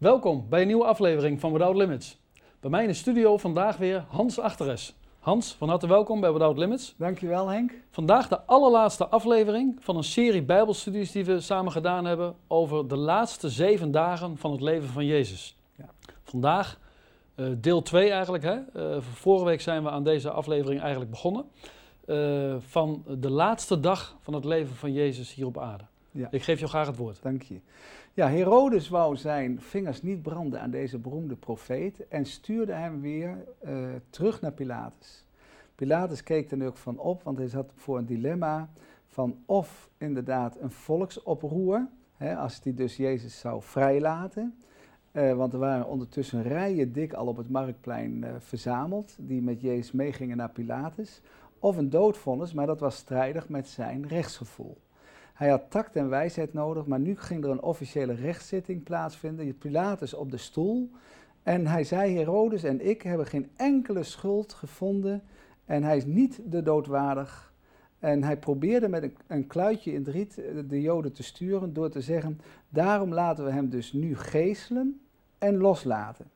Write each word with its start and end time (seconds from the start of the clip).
Welkom 0.00 0.46
bij 0.48 0.60
een 0.60 0.66
nieuwe 0.66 0.84
aflevering 0.84 1.40
van 1.40 1.52
Without 1.52 1.76
Limits. 1.76 2.18
Bij 2.60 2.70
mij 2.70 2.82
in 2.82 2.88
de 2.88 2.94
studio 2.94 3.36
vandaag 3.36 3.76
weer 3.76 4.04
Hans 4.08 4.38
Achteres. 4.38 4.94
Hans, 5.18 5.54
van 5.54 5.68
harte 5.68 5.86
welkom 5.86 6.20
bij 6.20 6.32
Without 6.32 6.58
Limits. 6.58 6.94
Dankjewel 6.98 7.48
Henk. 7.48 7.72
Vandaag 7.90 8.28
de 8.28 8.40
allerlaatste 8.40 9.06
aflevering 9.06 9.76
van 9.80 9.96
een 9.96 10.04
serie 10.04 10.42
Bijbelstudies 10.42 11.12
die 11.12 11.24
we 11.24 11.40
samen 11.40 11.72
gedaan 11.72 12.04
hebben 12.04 12.34
over 12.46 12.88
de 12.88 12.96
laatste 12.96 13.48
zeven 13.48 13.90
dagen 13.90 14.36
van 14.36 14.52
het 14.52 14.60
leven 14.60 14.88
van 14.88 15.06
Jezus. 15.06 15.56
Ja. 15.74 15.88
Vandaag 16.22 16.78
uh, 17.36 17.46
deel 17.56 17.82
2 17.82 18.10
eigenlijk. 18.10 18.44
Hè? 18.44 18.58
Uh, 18.76 19.00
vorige 19.00 19.44
week 19.44 19.60
zijn 19.60 19.82
we 19.82 19.90
aan 19.90 20.04
deze 20.04 20.30
aflevering 20.30 20.80
eigenlijk 20.80 21.10
begonnen. 21.10 21.44
Uh, 22.06 22.54
van 22.58 23.04
de 23.18 23.30
laatste 23.30 23.80
dag 23.80 24.16
van 24.20 24.34
het 24.34 24.44
leven 24.44 24.76
van 24.76 24.92
Jezus 24.92 25.34
hier 25.34 25.46
op 25.46 25.58
aarde. 25.58 25.84
Ja. 26.10 26.28
Ik 26.30 26.42
geef 26.42 26.58
jou 26.58 26.70
graag 26.70 26.86
het 26.86 26.96
woord. 26.96 27.22
Dank 27.22 27.42
je. 27.42 27.60
Ja, 28.14 28.28
Herodes 28.28 28.88
wou 28.88 29.16
zijn 29.16 29.60
vingers 29.60 30.02
niet 30.02 30.22
branden 30.22 30.60
aan 30.60 30.70
deze 30.70 30.98
beroemde 30.98 31.36
profeet 31.36 32.08
en 32.08 32.26
stuurde 32.26 32.72
hem 32.72 33.00
weer 33.00 33.44
uh, 33.64 33.88
terug 34.10 34.40
naar 34.40 34.52
Pilatus. 34.52 35.24
Pilatus 35.74 36.22
keek 36.22 36.50
er 36.50 36.66
ook 36.66 36.76
van 36.76 36.98
op, 36.98 37.22
want 37.22 37.38
hij 37.38 37.48
zat 37.48 37.72
voor 37.74 37.98
een 37.98 38.06
dilemma 38.06 38.68
van 39.06 39.36
of 39.46 39.90
inderdaad 39.98 40.56
een 40.60 40.70
volksoproer, 40.70 41.88
hè, 42.16 42.36
als 42.36 42.60
hij 42.62 42.74
dus 42.74 42.96
Jezus 42.96 43.38
zou 43.38 43.62
vrijlaten. 43.62 44.54
Uh, 45.12 45.32
want 45.34 45.52
er 45.52 45.58
waren 45.58 45.86
ondertussen 45.86 46.42
rijen 46.42 46.92
dik 46.92 47.12
al 47.12 47.26
op 47.26 47.36
het 47.36 47.50
marktplein 47.50 48.22
uh, 48.22 48.30
verzameld, 48.38 49.16
die 49.18 49.42
met 49.42 49.60
Jezus 49.60 49.92
meegingen 49.92 50.36
naar 50.36 50.50
Pilatus. 50.50 51.20
Of 51.58 51.76
een 51.76 51.90
doodvonnis, 51.90 52.52
maar 52.52 52.66
dat 52.66 52.80
was 52.80 52.96
strijdig 52.96 53.48
met 53.48 53.68
zijn 53.68 54.08
rechtsgevoel. 54.08 54.76
Hij 55.40 55.48
had 55.48 55.70
tact 55.70 55.96
en 55.96 56.08
wijsheid 56.08 56.52
nodig, 56.52 56.86
maar 56.86 56.98
nu 56.98 57.16
ging 57.16 57.44
er 57.44 57.50
een 57.50 57.62
officiële 57.62 58.14
rechtszitting 58.14 58.82
plaatsvinden. 58.82 59.58
Pilatus 59.58 60.14
op 60.14 60.30
de 60.30 60.36
stoel. 60.36 60.90
En 61.42 61.66
hij 61.66 61.84
zei: 61.84 62.16
Herodes 62.16 62.62
en 62.62 62.88
ik 62.88 63.02
hebben 63.02 63.26
geen 63.26 63.50
enkele 63.56 64.02
schuld 64.02 64.52
gevonden. 64.52 65.22
En 65.64 65.82
hij 65.82 65.96
is 65.96 66.04
niet 66.04 66.40
de 66.44 66.62
doodwaardig. 66.62 67.52
En 67.98 68.22
hij 68.22 68.36
probeerde 68.36 68.88
met 68.88 69.02
een, 69.02 69.16
een 69.26 69.46
kluitje 69.46 69.92
in 69.92 70.04
het 70.04 70.08
riet 70.08 70.40
de 70.68 70.80
Joden 70.80 71.12
te 71.12 71.22
sturen 71.22 71.72
door 71.72 71.90
te 71.90 72.00
zeggen: 72.00 72.40
Daarom 72.68 73.14
laten 73.14 73.44
we 73.44 73.50
hem 73.50 73.68
dus 73.68 73.92
nu 73.92 74.16
geeselen 74.16 75.00
en 75.38 75.56
loslaten. 75.56 76.26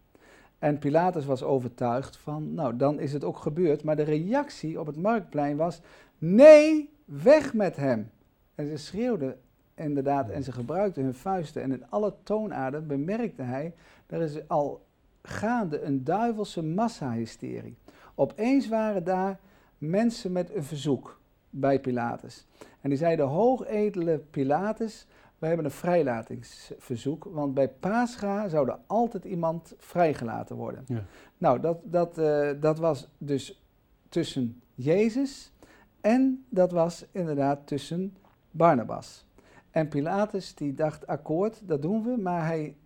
En 0.59 0.79
Pilatus 0.79 1.25
was 1.25 1.43
overtuigd 1.43 2.17
van: 2.17 2.55
Nou, 2.55 2.77
dan 2.77 3.01
is 3.01 3.13
het 3.13 3.25
ook 3.25 3.39
gebeurd. 3.39 3.85
Maar 3.85 3.97
de 3.97 4.03
reactie 4.03 4.81
op 4.81 4.87
het 4.87 4.97
marktplein 4.97 5.57
was: 5.57 5.81
Nee, 6.19 6.91
weg 7.05 7.55
met 7.55 7.77
hem. 7.77 8.13
En 8.55 8.67
ze 8.69 8.77
schreeuwden 8.77 9.41
inderdaad 9.75 10.29
en 10.29 10.45
ze 10.45 10.53
gebruikten 10.53 11.03
hun 11.03 11.15
vuisten. 11.15 11.63
En 11.63 11.73
in 11.73 11.91
alle 11.91 12.15
toonaarden 12.23 12.87
bemerkte 12.87 13.43
hij, 13.43 13.75
er 14.07 14.23
is 14.23 14.49
al 14.49 14.87
gaande 15.23 15.81
een 15.81 16.05
duivelse 16.05 16.63
massahysterie. 16.63 17.77
Opeens 18.15 18.69
waren 18.69 19.05
daar 19.05 19.39
mensen 19.79 20.33
met 20.33 20.55
een 20.55 20.65
verzoek 20.65 21.21
bij 21.51 21.81
Pilatus. 21.81 22.47
En 22.81 22.89
die 22.89 22.99
zeiden, 22.99 23.27
hoogedele 23.27 24.19
Pilatus, 24.19 25.07
we 25.39 25.47
hebben 25.47 25.65
een 25.65 25.71
vrijlatingsverzoek, 25.71 27.25
want 27.25 27.55
bij 27.55 27.69
Pascha 27.69 28.49
zou 28.49 28.69
er 28.69 28.79
altijd 28.87 29.25
iemand 29.25 29.75
vrijgelaten 29.79 30.57
worden. 30.57 30.85
Ja. 30.87 31.05
Nou, 31.39 31.61
dat, 31.61 31.79
dat, 31.85 32.19
uh, 32.19 32.51
dat 32.61 32.79
was 32.79 33.09
dus 33.19 33.63
tussen 34.09 34.63
Jezus 34.75 35.53
en 36.01 36.45
dat 36.49 36.73
was 36.73 37.07
inderdaad 37.13 37.67
tussen 37.67 38.17
Barnabas. 38.55 39.27
En 39.71 39.89
Pilatus 39.89 40.55
die 40.55 40.75
dacht, 40.75 41.07
akkoord, 41.07 41.61
dat 41.63 41.83
doen 41.83 42.03
we, 42.03 42.17
maar 42.17 42.47
hij 42.47 42.77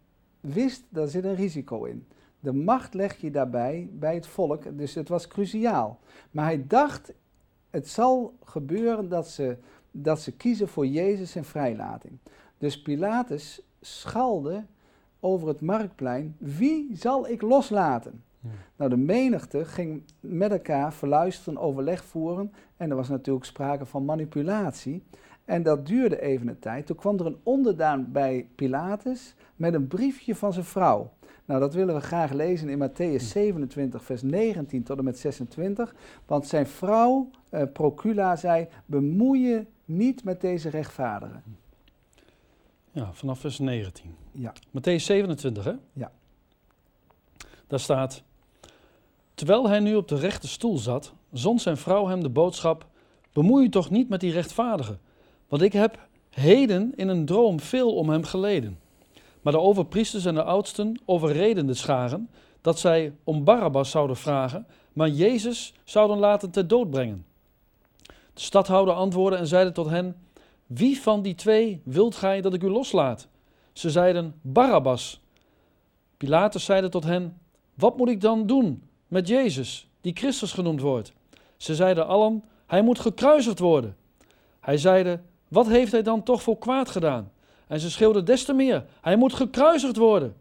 wist, 0.40 0.84
daar 0.88 1.08
zit 1.08 1.24
een 1.24 1.34
risico 1.34 1.84
in. 1.84 2.06
De 2.40 2.52
macht 2.52 2.94
leg 2.94 3.16
je 3.16 3.30
daarbij 3.30 3.88
bij 3.92 4.14
het 4.14 4.26
volk, 4.26 4.78
dus 4.78 4.94
het 4.94 5.08
was 5.08 5.28
cruciaal. 5.28 5.98
Maar 6.30 6.44
hij 6.44 6.64
dacht, 6.66 7.12
het 7.70 7.88
zal 7.88 8.36
gebeuren 8.44 9.08
dat 9.08 9.28
ze, 9.28 9.56
dat 9.90 10.20
ze 10.20 10.32
kiezen 10.32 10.68
voor 10.68 10.86
Jezus 10.86 11.36
en 11.36 11.44
vrijlating. 11.44 12.18
Dus 12.58 12.82
Pilatus 12.82 13.62
schalde 13.80 14.64
over 15.20 15.48
het 15.48 15.60
marktplein, 15.60 16.36
wie 16.38 16.96
zal 16.96 17.28
ik 17.28 17.42
loslaten? 17.42 18.22
Ja. 18.40 18.50
Nou, 18.76 18.90
de 18.90 18.96
menigte 18.96 19.64
ging 19.64 20.02
met 20.20 20.50
elkaar 20.50 20.92
verluisteren, 20.92 21.58
overleg 21.58 22.04
voeren 22.04 22.52
en 22.76 22.90
er 22.90 22.96
was 22.96 23.08
natuurlijk 23.08 23.46
sprake 23.46 23.86
van 23.86 24.04
manipulatie. 24.04 25.02
En 25.48 25.62
dat 25.62 25.86
duurde 25.86 26.20
even 26.20 26.48
een 26.48 26.58
tijd. 26.58 26.86
Toen 26.86 26.96
kwam 26.96 27.18
er 27.18 27.26
een 27.26 27.38
onderdaan 27.42 28.12
bij 28.12 28.48
Pilatus 28.54 29.34
met 29.56 29.74
een 29.74 29.86
briefje 29.86 30.34
van 30.34 30.52
zijn 30.52 30.64
vrouw. 30.64 31.12
Nou, 31.44 31.60
dat 31.60 31.74
willen 31.74 31.94
we 31.94 32.00
graag 32.00 32.32
lezen 32.32 32.68
in 32.68 32.88
Matthäus 32.88 33.22
27, 33.22 34.04
vers 34.04 34.22
19 34.22 34.82
tot 34.82 34.98
en 34.98 35.04
met 35.04 35.18
26. 35.18 35.94
Want 36.26 36.46
zijn 36.46 36.66
vrouw, 36.66 37.30
uh, 37.50 37.62
Procula, 37.72 38.36
zei: 38.36 38.68
Bemoei 38.86 39.48
je 39.48 39.66
niet 39.84 40.24
met 40.24 40.40
deze 40.40 40.68
rechtvaardigen. 40.68 41.42
Ja, 42.90 43.12
vanaf 43.12 43.38
vers 43.38 43.58
19. 43.58 44.14
Ja. 44.32 44.52
Matthäus 44.68 45.02
27, 45.02 45.64
hè? 45.64 45.74
Ja. 45.92 46.12
Daar 47.66 47.80
staat: 47.80 48.22
Terwijl 49.34 49.68
hij 49.68 49.80
nu 49.80 49.94
op 49.94 50.08
de 50.08 50.18
rechte 50.18 50.48
stoel 50.48 50.78
zat, 50.78 51.12
zond 51.32 51.62
zijn 51.62 51.76
vrouw 51.76 52.06
hem 52.06 52.22
de 52.22 52.30
boodschap: 52.30 52.86
Bemoei 53.32 53.62
je 53.62 53.70
toch 53.70 53.90
niet 53.90 54.08
met 54.08 54.20
die 54.20 54.32
rechtvaardigen. 54.32 55.06
Want 55.48 55.62
ik 55.62 55.72
heb 55.72 56.08
heden 56.30 56.92
in 56.96 57.08
een 57.08 57.24
droom 57.24 57.60
veel 57.60 57.94
om 57.94 58.08
hem 58.08 58.24
geleden. 58.24 58.78
Maar 59.42 59.52
de 59.52 59.60
overpriesters 59.60 60.24
en 60.24 60.34
de 60.34 60.42
oudsten 60.42 61.00
overreden 61.04 61.66
de 61.66 61.74
scharen 61.74 62.30
dat 62.60 62.78
zij 62.78 63.12
om 63.24 63.44
Barabbas 63.44 63.90
zouden 63.90 64.16
vragen, 64.16 64.66
maar 64.92 65.08
Jezus 65.08 65.74
zouden 65.84 66.18
laten 66.18 66.50
ter 66.50 66.68
dood 66.68 66.90
brengen. 66.90 67.26
De 68.06 68.40
stadhouder 68.44 68.94
antwoordde 68.94 69.38
en 69.38 69.46
zeide 69.46 69.72
tot 69.72 69.88
hen: 69.88 70.16
Wie 70.66 71.00
van 71.00 71.22
die 71.22 71.34
twee 71.34 71.80
wilt 71.84 72.16
gij 72.16 72.40
dat 72.40 72.54
ik 72.54 72.62
u 72.62 72.68
loslaat? 72.68 73.28
Ze 73.72 73.90
zeiden: 73.90 74.34
Barabbas. 74.40 75.20
Pilatus 76.16 76.64
zeide 76.64 76.88
tot 76.88 77.04
hen: 77.04 77.38
Wat 77.74 77.96
moet 77.96 78.08
ik 78.08 78.20
dan 78.20 78.46
doen 78.46 78.82
met 79.06 79.28
Jezus, 79.28 79.88
die 80.00 80.16
Christus 80.16 80.52
genoemd 80.52 80.80
wordt? 80.80 81.12
Ze 81.56 81.74
zeiden 81.74 82.06
allen: 82.06 82.44
Hij 82.66 82.82
moet 82.82 82.98
gekruisigd 82.98 83.58
worden. 83.58 83.96
Hij 84.60 84.76
zeide: 84.76 85.20
wat 85.48 85.66
heeft 85.66 85.92
hij 85.92 86.02
dan 86.02 86.22
toch 86.22 86.42
voor 86.42 86.58
kwaad 86.58 86.88
gedaan? 86.88 87.32
En 87.66 87.80
ze 87.80 87.90
schreeuwden 87.90 88.24
des 88.24 88.44
te 88.44 88.52
meer: 88.52 88.84
Hij 89.00 89.16
moet 89.16 89.34
gekruisigd 89.34 89.96
worden. 89.96 90.36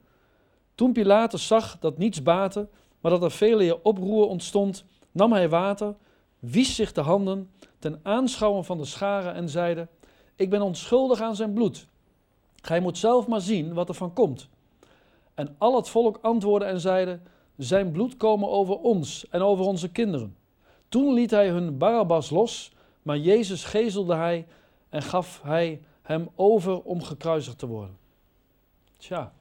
Toen 0.75 0.91
Pilatus 0.91 1.47
zag 1.47 1.79
dat 1.79 1.97
niets 1.97 2.23
baatte, 2.23 2.67
maar 3.01 3.11
dat 3.11 3.23
er 3.23 3.31
vele 3.31 3.83
oproer 3.83 4.27
ontstond, 4.27 4.85
nam 5.11 5.31
hij 5.31 5.49
water, 5.49 5.95
wies 6.39 6.75
zich 6.75 6.91
de 6.91 7.01
handen 7.01 7.49
ten 7.79 7.99
aanschouwen 8.03 8.65
van 8.65 8.77
de 8.77 8.85
scharen 8.85 9.33
en 9.33 9.49
zeide: 9.49 9.87
Ik 10.35 10.49
ben 10.49 10.61
onschuldig 10.61 11.21
aan 11.21 11.35
zijn 11.35 11.53
bloed. 11.53 11.87
Gij 12.61 12.79
moet 12.79 12.97
zelf 12.97 13.27
maar 13.27 13.41
zien 13.41 13.73
wat 13.73 13.89
er 13.89 13.95
van 13.95 14.13
komt. 14.13 14.49
En 15.33 15.55
al 15.57 15.75
het 15.75 15.89
volk 15.89 16.19
antwoordde 16.21 16.67
en 16.67 16.79
zeide: 16.79 17.19
Zijn 17.57 17.91
bloed 17.91 18.17
komen 18.17 18.49
over 18.49 18.77
ons 18.77 19.25
en 19.29 19.41
over 19.41 19.65
onze 19.65 19.89
kinderen. 19.89 20.35
Toen 20.89 21.13
liet 21.13 21.31
hij 21.31 21.49
hun 21.49 21.77
Barabbas 21.77 22.29
los, 22.29 22.71
maar 23.01 23.17
Jezus 23.17 23.63
gezelde 23.63 24.15
hij 24.15 24.47
en 24.89 25.01
gaf 25.01 25.41
hij 25.43 25.81
hem 26.01 26.29
over 26.35 26.81
om 26.81 27.03
gekruisigd 27.03 27.57
te 27.57 27.67
worden. 27.67 27.97
Tja, 28.97 29.33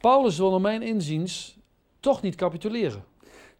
Paulus 0.00 0.38
wil 0.38 0.50
naar 0.50 0.60
mijn 0.60 0.82
inziens 0.82 1.58
toch 2.00 2.22
niet 2.22 2.34
capituleren. 2.34 3.04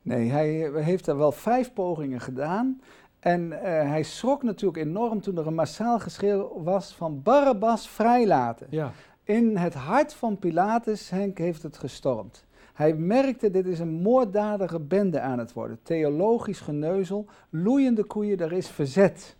Nee, 0.02 0.30
hij 0.30 0.70
heeft 0.74 1.06
er 1.06 1.16
wel 1.16 1.32
vijf 1.32 1.72
pogingen 1.72 2.20
gedaan. 2.20 2.80
En 3.18 3.40
uh, 3.40 3.58
hij 3.62 4.02
schrok 4.02 4.42
natuurlijk 4.42 4.86
enorm 4.86 5.20
toen 5.20 5.38
er 5.38 5.46
een 5.46 5.54
massaal 5.54 5.98
geschreeuw 5.98 6.62
was 6.62 6.94
van 6.94 7.22
Barabbas 7.22 7.88
vrijlaten. 7.88 8.66
Ja. 8.70 8.92
In 9.22 9.56
het 9.56 9.74
hart 9.74 10.14
van 10.14 10.38
Pilatus, 10.38 11.10
Henk, 11.10 11.38
heeft 11.38 11.62
het 11.62 11.76
gestormd. 11.76 12.44
Hij 12.74 12.94
merkte, 12.94 13.50
dit 13.50 13.66
is 13.66 13.78
een 13.78 13.92
moorddadige 13.92 14.80
bende 14.80 15.20
aan 15.20 15.38
het 15.38 15.52
worden. 15.52 15.78
Theologisch 15.82 16.60
geneuzel, 16.60 17.26
loeiende 17.50 18.04
koeien, 18.04 18.38
er 18.38 18.52
is 18.52 18.68
verzet. 18.68 19.36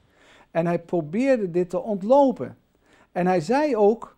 En 0.54 0.66
hij 0.66 0.78
probeerde 0.78 1.50
dit 1.50 1.70
te 1.70 1.80
ontlopen. 1.80 2.56
En 3.12 3.26
hij 3.26 3.40
zei 3.40 3.76
ook: 3.76 4.16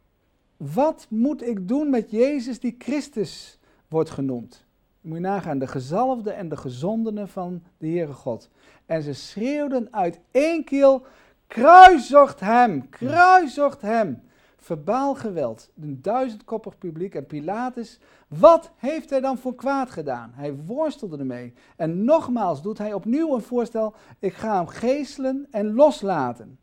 Wat 0.56 1.06
moet 1.10 1.42
ik 1.42 1.68
doen 1.68 1.90
met 1.90 2.10
Jezus 2.10 2.60
die 2.60 2.74
Christus 2.78 3.58
wordt 3.88 4.10
genoemd? 4.10 4.64
Moet 5.00 5.16
je 5.16 5.22
nagaan, 5.22 5.58
de 5.58 5.66
gezalfde 5.66 6.30
en 6.30 6.48
de 6.48 6.56
gezondene 6.56 7.26
van 7.26 7.62
de 7.78 7.86
Heere 7.86 8.12
God. 8.12 8.50
En 8.86 9.02
ze 9.02 9.12
schreeuwden 9.12 9.88
uit 9.90 10.20
één 10.30 10.64
keel: 10.64 11.06
Kruisocht 11.46 12.40
hem, 12.40 12.88
kruisocht 12.88 13.80
hem. 13.80 14.22
Verbaal 14.66 15.14
geweld, 15.14 15.70
een 15.80 16.02
duizendkoppig 16.02 16.78
publiek 16.78 17.14
en 17.14 17.26
Pilatus. 17.26 17.98
Wat 18.28 18.70
heeft 18.76 19.10
hij 19.10 19.20
dan 19.20 19.38
voor 19.38 19.54
kwaad 19.54 19.90
gedaan? 19.90 20.32
Hij 20.34 20.54
worstelde 20.54 21.18
ermee. 21.18 21.54
En 21.76 22.04
nogmaals 22.04 22.62
doet 22.62 22.78
hij 22.78 22.92
opnieuw 22.92 23.34
een 23.34 23.42
voorstel: 23.42 23.94
ik 24.18 24.34
ga 24.34 24.56
hem 24.56 24.66
geeselen 24.66 25.46
en 25.50 25.74
loslaten. 25.74 26.58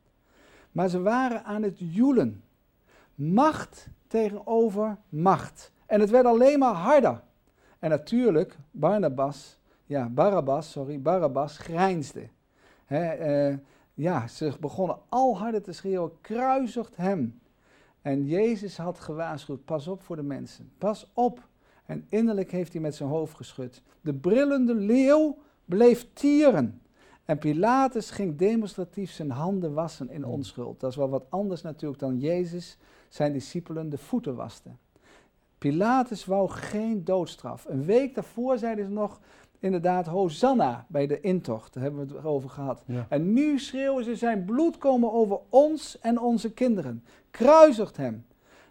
Maar 0.71 0.89
ze 0.89 1.01
waren 1.01 1.43
aan 1.43 1.63
het 1.63 1.75
joelen. 1.77 2.43
Macht 3.15 3.87
tegenover 4.07 4.97
macht. 5.09 5.71
En 5.85 5.99
het 5.99 6.09
werd 6.09 6.25
alleen 6.25 6.59
maar 6.59 6.75
harder. 6.75 7.21
En 7.79 7.89
natuurlijk, 7.89 8.57
Barnabas, 8.71 9.59
ja, 9.85 10.09
Barabbas, 10.09 10.71
sorry, 10.71 11.01
Barabbas 11.01 11.57
grijnsde. 11.57 12.27
Eh, 12.85 13.53
ja, 13.93 14.27
ze 14.27 14.53
begonnen 14.59 14.97
al 15.09 15.37
harder 15.37 15.61
te 15.61 15.71
schreeuwen, 15.71 16.11
kruisigt 16.21 16.95
hem. 16.95 17.41
En 18.03 18.25
Jezus 18.25 18.77
had 18.77 18.99
gewaarschuwd, 18.99 19.65
pas 19.65 19.87
op 19.87 20.01
voor 20.01 20.15
de 20.15 20.23
mensen, 20.23 20.71
pas 20.77 21.11
op. 21.13 21.47
En 21.85 22.05
innerlijk 22.09 22.51
heeft 22.51 22.73
hij 22.73 22.81
met 22.81 22.95
zijn 22.95 23.09
hoofd 23.09 23.35
geschud. 23.35 23.81
De 24.01 24.13
brillende 24.13 24.75
leeuw 24.75 25.37
bleef 25.65 26.07
tieren. 26.13 26.81
En 27.25 27.37
Pilatus 27.37 28.11
ging 28.11 28.37
demonstratief 28.37 29.11
zijn 29.11 29.31
handen 29.31 29.73
wassen 29.73 30.09
in 30.09 30.25
onschuld. 30.25 30.79
Dat 30.79 30.89
is 30.89 30.95
wel 30.95 31.09
wat 31.09 31.25
anders 31.29 31.61
natuurlijk 31.61 31.99
dan 31.99 32.19
Jezus 32.19 32.77
zijn 33.09 33.33
discipelen 33.33 33.89
de 33.89 33.97
voeten 33.97 34.35
waste. 34.35 34.69
Pilatus 35.57 36.25
wou 36.25 36.49
geen 36.49 37.03
doodstraf. 37.03 37.65
Een 37.65 37.85
week 37.85 38.15
daarvoor 38.15 38.57
zeiden 38.57 38.85
ze 38.85 38.91
nog 38.91 39.19
inderdaad 39.63 40.05
Hosanna 40.05 40.85
bij 40.87 41.07
de 41.07 41.19
intocht. 41.19 41.73
Daar 41.73 41.83
hebben 41.83 42.07
we 42.07 42.15
het 42.15 42.25
over 42.25 42.49
gehad. 42.49 42.83
En 43.09 43.33
nu 43.33 43.59
schreeuwen 43.59 44.03
ze 44.03 44.15
zijn 44.15 44.45
bloed 44.45 44.77
komen 44.77 45.11
over 45.11 45.39
ons 45.49 45.99
en 45.99 46.19
onze 46.19 46.51
kinderen. 46.51 47.03
Kruisigt 47.31 47.97
hem. 47.97 48.25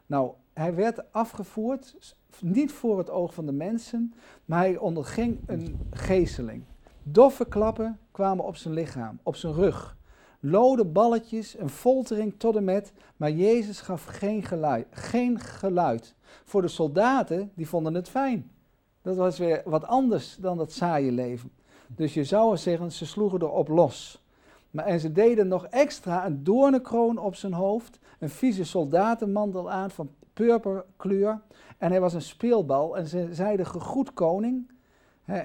Nou, 0.06 0.30
hij 0.52 0.74
werd 0.74 1.12
afgevoerd, 1.12 2.14
niet 2.40 2.72
voor 2.72 2.98
het 2.98 3.10
oog 3.10 3.34
van 3.34 3.46
de 3.46 3.52
mensen, 3.52 4.14
maar 4.44 4.58
hij 4.58 4.76
onderging 4.76 5.38
een 5.46 5.80
geesteling. 5.90 6.62
Doffe 7.02 7.44
klappen 7.44 7.98
kwamen 8.10 8.44
op 8.44 8.56
zijn 8.56 8.74
lichaam, 8.74 9.18
op 9.22 9.36
zijn 9.36 9.52
rug. 9.52 9.96
Lode 10.40 10.84
balletjes, 10.84 11.58
een 11.58 11.68
foltering 11.68 12.34
tot 12.36 12.56
en 12.56 12.64
met, 12.64 12.92
maar 13.16 13.30
Jezus 13.30 13.80
gaf 13.80 14.04
geen 14.04 14.42
geluid, 14.42 14.86
geen 14.90 15.38
geluid. 15.38 16.14
Voor 16.44 16.62
de 16.62 16.68
soldaten, 16.68 17.50
die 17.54 17.68
vonden 17.68 17.94
het 17.94 18.08
fijn. 18.08 18.50
Dat 19.02 19.16
was 19.16 19.38
weer 19.38 19.62
wat 19.64 19.86
anders 19.86 20.36
dan 20.36 20.56
dat 20.56 20.72
saaie 20.72 21.12
leven. 21.12 21.50
Dus 21.86 22.14
je 22.14 22.24
zou 22.24 22.56
zeggen, 22.56 22.92
ze 22.92 23.06
sloegen 23.06 23.42
erop 23.42 23.68
los. 23.68 24.22
Maar, 24.70 24.86
en 24.86 25.00
ze 25.00 25.12
deden 25.12 25.48
nog 25.48 25.66
extra 25.66 26.26
een 26.26 26.44
doornenkroon 26.44 27.18
op 27.18 27.34
zijn 27.34 27.52
hoofd, 27.52 27.98
een 28.18 28.30
vieze 28.30 28.64
soldatenmantel 28.64 29.70
aan 29.70 29.90
van 29.90 30.10
purperkleur. 30.32 31.40
En 31.78 31.90
hij 31.90 32.00
was 32.00 32.14
een 32.14 32.22
speelbal 32.22 32.96
en 32.96 33.06
ze 33.06 33.28
zeiden 33.30 33.66
gegroet 33.66 34.12
koning. 34.12 34.70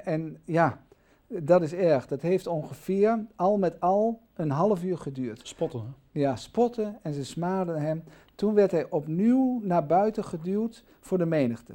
en 0.03 0.37
ja, 0.45 0.81
dat 1.27 1.61
is 1.61 1.73
erg. 1.73 2.07
Dat 2.07 2.21
heeft 2.21 2.47
ongeveer 2.47 3.25
al 3.35 3.57
met 3.57 3.79
al 3.79 4.21
een 4.33 4.51
half 4.51 4.83
uur 4.83 4.97
geduurd. 4.97 5.47
Spotten. 5.47 5.79
Hè? 5.79 6.19
Ja, 6.19 6.35
spotten 6.35 6.99
en 7.01 7.13
ze 7.13 7.25
smaden 7.25 7.81
hem. 7.81 8.03
Toen 8.35 8.53
werd 8.53 8.71
hij 8.71 8.89
opnieuw 8.89 9.59
naar 9.63 9.85
buiten 9.85 10.23
geduwd 10.23 10.83
voor 10.99 11.17
de 11.17 11.25
menigte. 11.25 11.73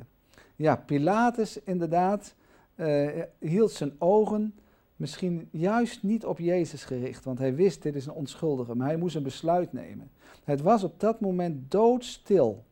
Ja, 0.56 0.76
Pilatus 0.76 1.62
inderdaad 1.62 2.34
uh, 2.76 3.22
hield 3.38 3.70
zijn 3.70 3.92
ogen 3.98 4.54
misschien 4.96 5.48
juist 5.50 6.02
niet 6.02 6.26
op 6.26 6.38
Jezus 6.38 6.84
gericht, 6.84 7.24
want 7.24 7.38
hij 7.38 7.54
wist 7.54 7.82
dit 7.82 7.94
is 7.94 8.06
een 8.06 8.12
onschuldige, 8.12 8.74
maar 8.74 8.86
hij 8.86 8.96
moest 8.96 9.16
een 9.16 9.22
besluit 9.22 9.72
nemen. 9.72 10.10
Het 10.44 10.60
was 10.60 10.84
op 10.84 11.00
dat 11.00 11.20
moment 11.20 11.70
doodstil. 11.70 12.64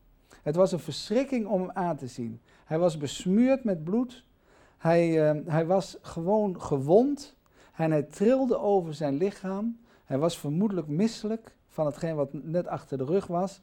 Het 0.42 0.56
was 0.56 0.72
een 0.72 0.78
verschrikking 0.78 1.46
om 1.46 1.60
hem 1.60 1.70
aan 1.70 1.96
te 1.96 2.06
zien. 2.06 2.40
Hij 2.64 2.78
was 2.78 2.96
besmeurd 2.96 3.64
met 3.64 3.84
bloed. 3.84 4.24
Hij, 4.78 5.34
uh, 5.34 5.40
hij 5.46 5.66
was 5.66 5.98
gewoon 6.02 6.60
gewond. 6.60 7.36
En 7.76 7.90
hij 7.90 8.02
trilde 8.02 8.58
over 8.58 8.94
zijn 8.94 9.16
lichaam. 9.16 9.78
Hij 10.04 10.18
was 10.18 10.38
vermoedelijk 10.38 10.86
misselijk 10.86 11.54
van 11.68 11.86
hetgeen 11.86 12.14
wat 12.14 12.32
net 12.32 12.66
achter 12.66 12.98
de 12.98 13.04
rug 13.04 13.26
was. 13.26 13.60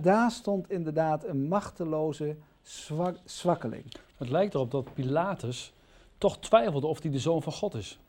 Daar 0.00 0.30
stond 0.30 0.70
inderdaad 0.70 1.24
een 1.24 1.48
machteloze 1.48 2.36
zwak, 2.64 3.16
zwakkeling. 3.24 3.84
Het 4.16 4.28
lijkt 4.28 4.54
erop 4.54 4.70
dat 4.70 4.94
Pilatus 4.94 5.72
toch 6.18 6.38
twijfelde 6.38 6.86
of 6.86 7.02
hij 7.02 7.10
de 7.10 7.18
zoon 7.18 7.42
van 7.42 7.52
God 7.52 7.74
is. 7.74 8.00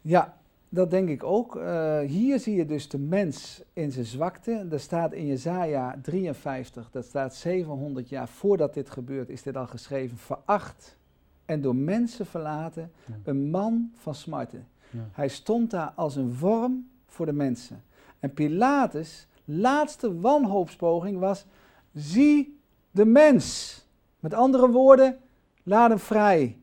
Ja, 0.00 0.36
dat 0.68 0.90
denk 0.90 1.08
ik 1.08 1.24
ook. 1.24 1.56
Uh, 1.56 2.00
hier 2.00 2.38
zie 2.38 2.54
je 2.54 2.66
dus 2.66 2.88
de 2.88 2.98
mens 2.98 3.62
in 3.72 3.92
zijn 3.92 4.04
zwakte. 4.04 4.66
Er 4.70 4.80
staat 4.80 5.12
in 5.12 5.26
Jezaja 5.26 5.98
53, 6.02 6.90
dat 6.90 7.04
staat 7.04 7.34
700 7.34 8.08
jaar 8.08 8.28
voordat 8.28 8.74
dit 8.74 8.90
gebeurt, 8.90 9.28
is 9.28 9.42
dit 9.42 9.56
al 9.56 9.66
geschreven. 9.66 10.16
Veracht 10.16 10.96
en 11.44 11.60
door 11.60 11.76
mensen 11.76 12.26
verlaten, 12.26 12.92
een 13.24 13.50
man 13.50 13.92
van 13.94 14.14
smarten. 14.14 14.66
Ja. 14.90 15.08
Hij 15.12 15.28
stond 15.28 15.70
daar 15.70 15.92
als 15.94 16.16
een 16.16 16.32
vorm 16.32 16.88
voor 17.06 17.26
de 17.26 17.32
mensen. 17.32 17.82
En 18.20 18.34
Pilatus' 18.34 19.26
laatste 19.44 20.20
wanhoopspoging 20.20 21.18
was, 21.18 21.44
zie 21.92 22.58
de 22.94 23.04
mens. 23.04 23.78
Met 24.20 24.34
andere 24.34 24.70
woorden, 24.70 25.18
laat 25.62 25.88
hem 25.88 25.98
vrij. 25.98 26.58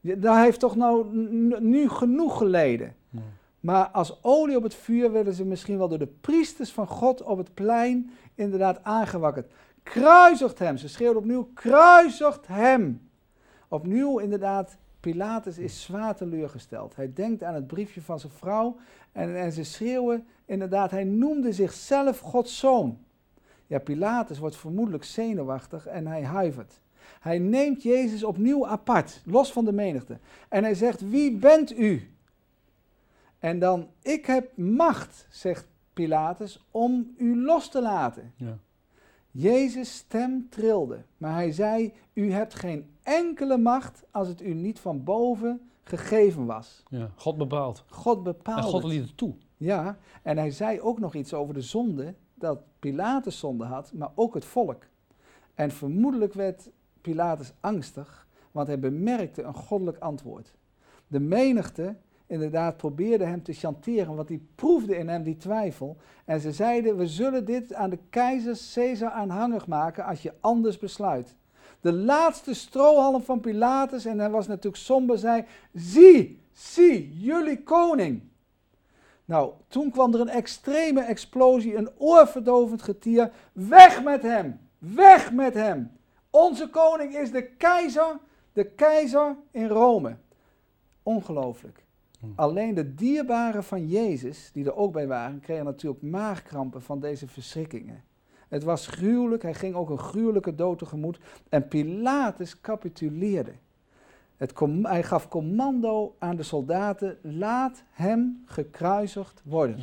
Daar 0.00 0.42
heeft 0.42 0.60
toch 0.60 0.76
nou 0.76 1.16
nu 1.60 1.88
genoeg 1.88 2.38
geleden. 2.38 2.94
Maar 3.60 3.88
als 3.88 4.22
olie 4.22 4.56
op 4.56 4.62
het 4.62 4.74
vuur 4.74 5.12
werden 5.12 5.34
ze 5.34 5.44
misschien 5.44 5.78
wel 5.78 5.88
door 5.88 5.98
de 5.98 6.14
priesters 6.20 6.72
van 6.72 6.86
God 6.86 7.22
op 7.22 7.38
het 7.38 7.54
plein 7.54 8.10
inderdaad 8.34 8.82
aangewakkerd. 8.82 9.50
Kruisigt 9.82 10.58
hem. 10.58 10.76
Ze 10.76 10.88
schreeuwden 10.88 11.22
opnieuw, 11.22 11.50
kruisigt 11.54 12.46
hem. 12.46 13.10
Opnieuw 13.68 14.18
inderdaad, 14.18 14.76
Pilatus 15.00 15.58
is 15.58 15.82
zwaar 15.82 16.16
teleurgesteld. 16.16 16.96
Hij 16.96 17.12
denkt 17.14 17.42
aan 17.42 17.54
het 17.54 17.66
briefje 17.66 18.02
van 18.02 18.20
zijn 18.20 18.32
vrouw 18.32 18.76
en, 19.12 19.36
en 19.36 19.52
ze 19.52 19.64
schreeuwen 19.64 20.26
inderdaad, 20.44 20.90
hij 20.90 21.04
noemde 21.04 21.52
zichzelf 21.52 22.18
Gods 22.18 22.58
zoon. 22.58 22.98
Ja, 23.68 23.78
Pilatus 23.78 24.38
wordt 24.38 24.56
vermoedelijk 24.56 25.04
zenuwachtig 25.04 25.86
en 25.86 26.06
hij 26.06 26.24
huivert. 26.24 26.80
Hij 27.20 27.38
neemt 27.38 27.82
Jezus 27.82 28.24
opnieuw 28.24 28.66
apart, 28.66 29.22
los 29.24 29.52
van 29.52 29.64
de 29.64 29.72
menigte. 29.72 30.18
En 30.48 30.62
hij 30.64 30.74
zegt, 30.74 31.08
wie 31.08 31.36
bent 31.36 31.78
u? 31.78 32.10
En 33.38 33.58
dan, 33.58 33.88
ik 34.02 34.26
heb 34.26 34.56
macht, 34.56 35.26
zegt 35.30 35.66
Pilatus, 35.92 36.64
om 36.70 37.14
u 37.16 37.42
los 37.42 37.70
te 37.70 37.82
laten. 37.82 38.32
Ja. 38.36 38.58
Jezus' 39.30 39.96
stem 39.96 40.46
trilde, 40.50 41.04
maar 41.16 41.34
hij 41.34 41.52
zei, 41.52 41.92
u 42.12 42.32
hebt 42.32 42.54
geen 42.54 42.90
enkele 43.02 43.56
macht 43.56 44.04
als 44.10 44.28
het 44.28 44.42
u 44.42 44.54
niet 44.54 44.78
van 44.78 45.04
boven 45.04 45.70
gegeven 45.82 46.46
was. 46.46 46.82
Ja, 46.88 47.10
God 47.16 47.36
bepaalt. 47.36 47.84
God 47.88 48.22
bepaalt. 48.22 48.64
En 48.64 48.70
God 48.70 48.84
liet 48.84 49.02
het 49.02 49.16
toe. 49.16 49.34
Ja, 49.56 49.98
en 50.22 50.38
hij 50.38 50.50
zei 50.50 50.80
ook 50.80 50.98
nog 50.98 51.14
iets 51.14 51.34
over 51.34 51.54
de 51.54 51.62
zonde, 51.62 52.14
dat 52.40 52.60
Pilatus 52.78 53.38
zonde 53.38 53.64
had, 53.64 53.92
maar 53.92 54.10
ook 54.14 54.34
het 54.34 54.44
volk. 54.44 54.82
En 55.54 55.70
vermoedelijk 55.70 56.32
werd 56.34 56.70
Pilatus 57.00 57.52
angstig, 57.60 58.26
want 58.52 58.66
hij 58.66 58.78
bemerkte 58.78 59.42
een 59.42 59.54
goddelijk 59.54 59.98
antwoord. 59.98 60.52
De 61.06 61.20
menigte 61.20 61.96
inderdaad 62.26 62.76
probeerde 62.76 63.24
hem 63.24 63.42
te 63.42 63.52
chanteren, 63.52 64.14
want 64.14 64.28
die 64.28 64.48
proefde 64.54 64.96
in 64.96 65.08
hem 65.08 65.22
die 65.22 65.36
twijfel. 65.36 65.96
En 66.24 66.40
ze 66.40 66.52
zeiden, 66.52 66.96
we 66.96 67.06
zullen 67.06 67.44
dit 67.44 67.74
aan 67.74 67.90
de 67.90 67.98
keizer 68.10 68.58
Caesar 68.74 69.10
aanhangig 69.10 69.66
maken 69.66 70.04
als 70.04 70.22
je 70.22 70.32
anders 70.40 70.78
besluit. 70.78 71.36
De 71.80 71.92
laatste 71.92 72.54
strohalm 72.54 73.22
van 73.22 73.40
Pilatus, 73.40 74.04
en 74.04 74.18
hij 74.18 74.30
was 74.30 74.46
natuurlijk 74.46 74.82
somber, 74.82 75.18
zei, 75.18 75.44
zie, 75.72 76.40
zie, 76.52 77.18
jullie 77.18 77.62
koning. 77.62 78.22
Nou, 79.28 79.52
toen 79.66 79.90
kwam 79.90 80.14
er 80.14 80.20
een 80.20 80.28
extreme 80.28 81.00
explosie, 81.00 81.76
een 81.76 81.90
oorverdovend 81.98 82.82
getier. 82.82 83.32
Weg 83.52 84.02
met 84.02 84.22
hem! 84.22 84.60
Weg 84.78 85.32
met 85.32 85.54
hem! 85.54 85.90
Onze 86.30 86.70
koning 86.70 87.16
is 87.16 87.30
de 87.30 87.42
keizer, 87.42 88.18
de 88.52 88.64
keizer 88.64 89.36
in 89.50 89.68
Rome. 89.68 90.16
Ongelooflijk. 91.02 91.84
Hm. 92.20 92.26
Alleen 92.34 92.74
de 92.74 92.94
dierbaren 92.94 93.64
van 93.64 93.86
Jezus, 93.86 94.50
die 94.52 94.64
er 94.64 94.76
ook 94.76 94.92
bij 94.92 95.06
waren, 95.06 95.40
kregen 95.40 95.64
natuurlijk 95.64 96.02
maagkrampen 96.02 96.82
van 96.82 97.00
deze 97.00 97.28
verschrikkingen. 97.28 98.04
Het 98.48 98.64
was 98.64 98.86
gruwelijk, 98.86 99.42
hij 99.42 99.54
ging 99.54 99.74
ook 99.74 99.90
een 99.90 99.98
gruwelijke 99.98 100.54
dood 100.54 100.78
tegemoet. 100.78 101.18
En 101.48 101.68
Pilatus 101.68 102.60
capituleerde. 102.60 103.52
Het 104.38 104.52
hij 104.82 105.02
gaf 105.02 105.28
commando 105.28 106.14
aan 106.18 106.36
de 106.36 106.42
soldaten: 106.42 107.18
laat 107.22 107.82
hem 107.90 108.42
gekruisigd 108.46 109.42
worden. 109.44 109.80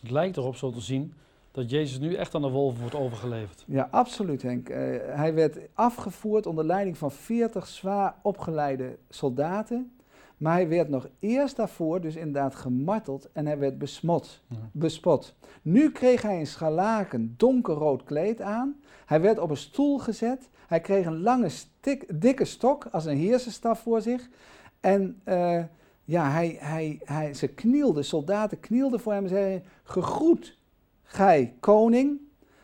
Het 0.00 0.10
lijkt 0.10 0.36
erop 0.36 0.56
zo 0.56 0.70
te 0.70 0.80
zien 0.80 1.14
dat 1.50 1.70
Jezus 1.70 1.98
nu 1.98 2.14
echt 2.14 2.34
aan 2.34 2.42
de 2.42 2.48
wolven 2.48 2.80
wordt 2.80 2.94
overgeleverd. 2.94 3.64
Ja, 3.66 3.88
absoluut 3.90 4.42
Henk. 4.42 4.68
Uh, 4.68 4.76
hij 5.14 5.34
werd 5.34 5.58
afgevoerd 5.74 6.46
onder 6.46 6.64
leiding 6.64 6.98
van 6.98 7.12
40 7.12 7.66
zwaar 7.66 8.14
opgeleide 8.22 8.96
soldaten. 9.08 9.92
Maar 10.42 10.52
hij 10.52 10.68
werd 10.68 10.88
nog 10.88 11.08
eerst 11.18 11.56
daarvoor 11.56 12.00
dus 12.00 12.16
inderdaad 12.16 12.54
gemarteld 12.54 13.28
en 13.32 13.46
hij 13.46 13.58
werd 13.58 13.78
besmot, 13.78 14.40
bespot. 14.72 15.34
Nu 15.62 15.90
kreeg 15.90 16.22
hij 16.22 16.38
een 16.38 16.46
scharlaken 16.46 17.34
donkerrood 17.36 18.04
kleed 18.04 18.40
aan. 18.40 18.76
Hij 19.06 19.20
werd 19.20 19.38
op 19.38 19.50
een 19.50 19.56
stoel 19.56 19.98
gezet. 19.98 20.48
Hij 20.66 20.80
kreeg 20.80 21.06
een 21.06 21.20
lange, 21.20 21.48
stik, 21.48 22.20
dikke 22.20 22.44
stok 22.44 22.86
als 22.92 23.04
een 23.04 23.16
heerserstaf 23.16 23.80
voor 23.80 24.00
zich. 24.00 24.28
En 24.80 25.20
uh, 25.24 25.62
ja, 26.04 26.30
hij, 26.30 26.56
hij, 26.60 27.00
hij, 27.04 27.34
ze 27.34 27.48
knielden, 27.48 28.04
soldaten 28.04 28.60
knielden 28.60 29.00
voor 29.00 29.12
hem 29.12 29.22
en 29.22 29.28
zeiden, 29.28 29.68
gegroet 29.82 30.58
gij 31.02 31.54
koning. 31.60 32.20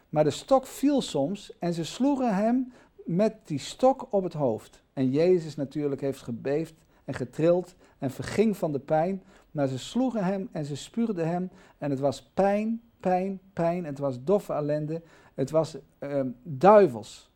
Maar 0.09 0.25
de 0.25 0.31
stok 0.31 0.67
viel 0.67 1.01
soms 1.01 1.59
en 1.59 1.75
ze 1.75 1.85
sloegen 1.85 2.35
hem 2.35 2.73
met 3.05 3.35
die 3.45 3.59
stok 3.59 4.07
op 4.11 4.23
het 4.23 4.33
hoofd. 4.33 4.83
En 4.93 5.11
Jezus 5.11 5.57
natuurlijk 5.57 6.01
heeft 6.01 6.23
gebeefd 6.23 6.75
en 7.09 7.15
getrild 7.15 7.75
en 7.99 8.11
verging 8.11 8.57
van 8.57 8.73
de 8.73 8.79
pijn. 8.79 9.23
Maar 9.51 9.67
ze 9.67 9.79
sloegen 9.79 10.25
hem 10.25 10.49
en 10.53 10.65
ze 10.65 10.77
spuurden 10.77 11.29
hem. 11.29 11.51
En 11.79 11.91
het 11.91 11.99
was 11.99 12.23
pijn, 12.23 12.81
pijn, 13.01 13.41
pijn. 13.53 13.85
Het 13.85 13.99
was 13.99 14.25
doffe 14.25 14.53
ellende. 14.53 15.03
Het 15.35 15.51
was 15.51 15.77
ehm, 15.99 16.29
duivels. 16.43 17.31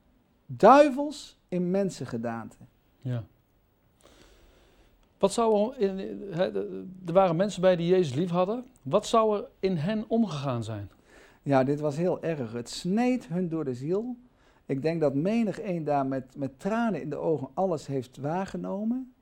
Duivels 0.47 1.39
in 1.49 1.71
mensengedaante. 1.71 2.57
Ja. 2.99 3.25
Wat 5.19 5.33
zou 5.33 5.75
er, 5.75 5.99
in, 5.99 6.21
er 7.07 7.13
waren 7.13 7.37
mensen 7.37 7.61
bij 7.61 7.77
die 7.77 7.89
Jezus 7.89 8.15
lief 8.15 8.31
hadden. 8.31 8.65
Wat 8.83 9.07
zou 9.07 9.37
er 9.37 9.45
in 9.59 9.77
hen 9.77 10.05
omgegaan 10.09 10.65
zijn? 10.65 10.91
Ja, 11.43 11.65
dit 11.65 11.81
was 11.81 11.97
heel 11.97 12.23
erg. 12.23 12.53
Het 12.53 12.69
sneed 12.69 13.27
hun 13.27 13.49
door 13.49 13.65
de 13.65 13.75
ziel. 13.75 14.17
Ik 14.67 14.83
denk 14.83 15.01
dat 15.01 15.15
menig 15.15 15.63
een 15.63 15.85
daar 15.85 16.07
met, 16.07 16.37
met 16.37 16.61
tranen 16.61 17.03
in 17.03 17.11
de 17.11 17.17
ogen 17.17 17.49
alles 17.55 17.87
heeft 17.87 18.17
waargenomen. 18.17 19.13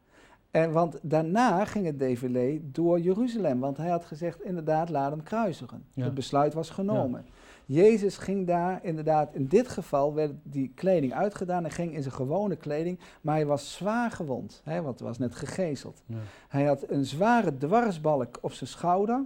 En, 0.51 0.73
want 0.73 0.99
daarna 1.03 1.65
ging 1.65 1.87
het 1.87 1.99
défilé 1.99 2.61
door 2.63 3.01
Jeruzalem. 3.01 3.61
Want 3.61 3.77
hij 3.77 3.89
had 3.89 4.05
gezegd, 4.05 4.43
inderdaad, 4.43 4.89
laat 4.89 5.11
hem 5.11 5.23
kruisigen. 5.23 5.85
Het 5.95 6.15
besluit 6.15 6.55
was 6.55 6.71
genomen. 6.71 7.25
Jezus 7.67 8.17
ging 8.17 8.47
daar, 8.47 8.81
inderdaad, 8.83 9.35
in 9.35 9.47
dit 9.47 9.69
geval 9.69 10.15
werd 10.15 10.33
die 10.43 10.73
kleding 10.75 11.15
uitgedaan. 11.15 11.63
Hij 11.63 11.73
ging 11.73 11.95
in 11.95 12.03
zijn 12.03 12.15
gewone 12.15 12.57
kleding, 12.57 12.99
maar 13.21 13.35
hij 13.35 13.47
was 13.47 13.73
zwaar 13.73 14.11
gewond. 14.11 14.61
Hè, 14.65 14.83
want 14.83 14.99
hij 14.99 15.09
was 15.09 15.19
net 15.19 15.35
gegezeld. 15.35 16.03
Hij 16.49 16.65
had 16.65 16.85
een 16.89 17.05
zware 17.05 17.57
dwarsbalk 17.57 18.39
op 18.41 18.53
zijn 18.53 18.71
schouder. 18.71 19.25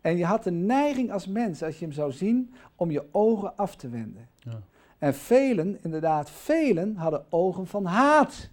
En 0.00 0.16
je 0.16 0.24
had 0.24 0.44
de 0.44 0.50
neiging 0.50 1.12
als 1.12 1.26
mens, 1.26 1.62
als 1.62 1.78
je 1.78 1.84
hem 1.84 1.94
zou 1.94 2.12
zien, 2.12 2.52
om 2.76 2.90
je 2.90 3.04
ogen 3.10 3.56
af 3.56 3.76
te 3.76 3.88
wenden. 3.88 4.28
Ja. 4.38 4.60
En 4.98 5.14
velen, 5.14 5.78
inderdaad, 5.82 6.30
velen 6.30 6.96
hadden 6.96 7.24
ogen 7.28 7.66
van 7.66 7.84
haat. 7.84 8.50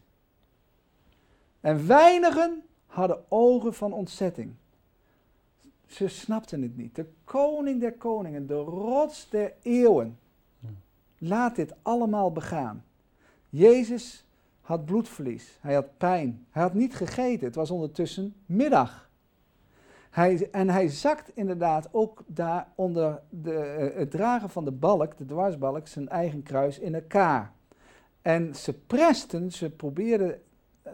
En 1.63 1.88
weinigen 1.88 2.63
hadden 2.86 3.24
ogen 3.27 3.74
van 3.74 3.93
ontzetting. 3.93 4.53
Ze 5.86 6.08
snapten 6.08 6.62
het 6.62 6.77
niet. 6.77 6.96
De 6.96 7.05
koning 7.24 7.82
der 7.82 7.93
koningen, 7.93 8.48
de 8.48 8.58
rots 8.60 9.29
der 9.29 9.53
eeuwen. 9.62 10.20
Laat 11.17 11.55
dit 11.55 11.74
allemaal 11.82 12.32
begaan. 12.32 12.84
Jezus 13.50 14.25
had 14.62 14.86
bloedverlies. 14.86 15.58
Hij 15.62 15.74
had 15.74 15.98
pijn. 15.98 16.46
Hij 16.50 16.62
had 16.62 16.74
niet 16.74 16.96
gegeten. 16.96 17.46
Het 17.46 17.55
was 17.55 17.72
ondertussen 17.72 18.36
middag. 18.46 19.10
Hij, 20.10 20.50
en 20.51 20.70
hij 20.70 20.88
zakt 20.88 21.32
inderdaad 21.36 21.89
ook 21.91 22.24
daar 22.27 22.67
onder 22.75 23.22
de, 23.29 23.60
eh, 23.60 23.98
het 23.98 24.12
dragen 24.12 24.50
van 24.50 24.65
de 24.65 24.72
balk, 24.72 25.17
de 25.17 25.25
dwarsbalk, 25.25 25.88
zijn 25.88 26.10
eigen 26.10 26.43
kruis 26.43 26.79
in 26.79 26.96
elkaar. 26.96 27.51
En 28.22 28.55
ze 28.55 28.74
presten, 28.74 29.51
ze 29.51 29.70
probeerden 29.70 30.41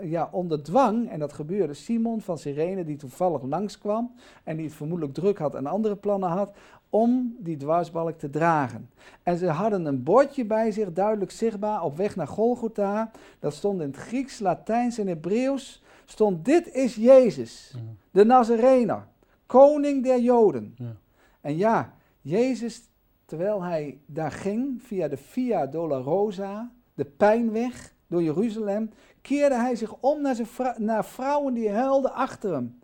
ja, 0.01 0.29
onder 0.31 0.63
dwang, 0.63 1.09
en 1.09 1.19
dat 1.19 1.33
gebeurde, 1.33 1.73
Simon 1.73 2.21
van 2.21 2.37
Sirene, 2.37 2.83
die 2.83 2.97
toevallig 2.97 3.41
langskwam 3.41 4.11
en 4.43 4.55
die 4.55 4.65
het 4.65 4.75
vermoedelijk 4.75 5.13
druk 5.15 5.37
had 5.37 5.55
en 5.55 5.65
andere 5.65 5.95
plannen 5.95 6.29
had, 6.29 6.55
om 6.89 7.35
die 7.39 7.57
dwarsbalk 7.57 8.17
te 8.17 8.29
dragen. 8.29 8.89
En 9.23 9.37
ze 9.37 9.47
hadden 9.47 9.85
een 9.85 10.03
bordje 10.03 10.45
bij 10.45 10.71
zich, 10.71 10.93
duidelijk 10.93 11.31
zichtbaar, 11.31 11.83
op 11.83 11.97
weg 11.97 12.15
naar 12.15 12.27
Golgotha. 12.27 13.11
Dat 13.39 13.53
stond 13.53 13.81
in 13.81 13.87
het 13.87 13.97
Grieks, 13.97 14.39
Latijns 14.39 14.97
en 14.97 15.07
Hebreeuws. 15.07 15.83
Stond, 16.05 16.45
dit 16.45 16.73
is 16.73 16.95
Jezus, 16.95 17.75
de 18.11 18.25
Nazarener, 18.25 19.07
koning 19.45 20.03
der 20.03 20.19
Joden. 20.19 20.75
Ja. 20.77 20.95
En 21.41 21.57
ja, 21.57 21.93
Jezus, 22.21 22.81
terwijl 23.25 23.61
hij 23.61 23.99
daar 24.05 24.31
ging, 24.31 24.81
via 24.83 25.07
de 25.07 25.17
Via 25.17 25.65
Dolorosa, 25.65 26.71
de 26.93 27.05
pijnweg 27.05 27.93
door 28.09 28.23
Jeruzalem, 28.23 28.91
keerde 29.21 29.55
hij 29.55 29.75
zich 29.75 29.93
om 29.99 30.21
naar, 30.21 30.37
naar 30.77 31.05
vrouwen 31.05 31.53
die 31.53 31.69
huilden 31.69 32.13
achter 32.13 32.53
hem. 32.53 32.79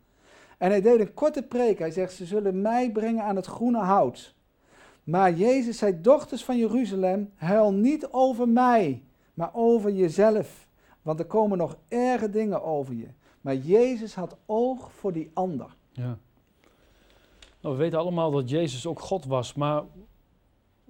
En 0.58 0.70
hij 0.70 0.82
deed 0.82 1.00
een 1.00 1.14
korte 1.14 1.44
preek. 1.44 1.80
Hij 1.80 1.92
zegt, 1.92 2.14
ze 2.14 2.26
zullen 2.26 2.62
mij 2.62 2.92
brengen 2.92 3.24
aan 3.24 3.36
het 3.36 3.46
groene 3.46 3.80
hout. 3.80 4.36
Maar 5.04 5.34
Jezus 5.34 5.78
zei, 5.78 6.02
dochters 6.02 6.44
van 6.44 6.58
Jeruzalem, 6.58 7.32
huil 7.36 7.74
niet 7.74 8.08
over 8.12 8.50
mij, 8.50 9.04
maar 9.34 9.50
over 9.54 9.92
jezelf. 9.92 10.68
Want 11.02 11.20
er 11.20 11.26
komen 11.26 11.58
nog 11.58 11.78
erge 11.88 12.30
dingen 12.30 12.64
over 12.64 12.94
je. 12.94 13.08
Maar 13.42 13.56
Jezus 13.56 14.16
had 14.16 14.38
oog 14.46 14.92
voor 14.92 15.14
die 15.14 15.32
ander. 15.34 15.76
Ja. 15.92 16.18
Nou, 17.62 17.76
we 17.78 17.84
weten 17.84 18.00
allemaal 18.00 18.32
dat 18.32 18.50
Jezus 18.50 18.86
ook 18.86 19.00
God 19.00 19.26
was, 19.26 19.54
maar 19.54 19.84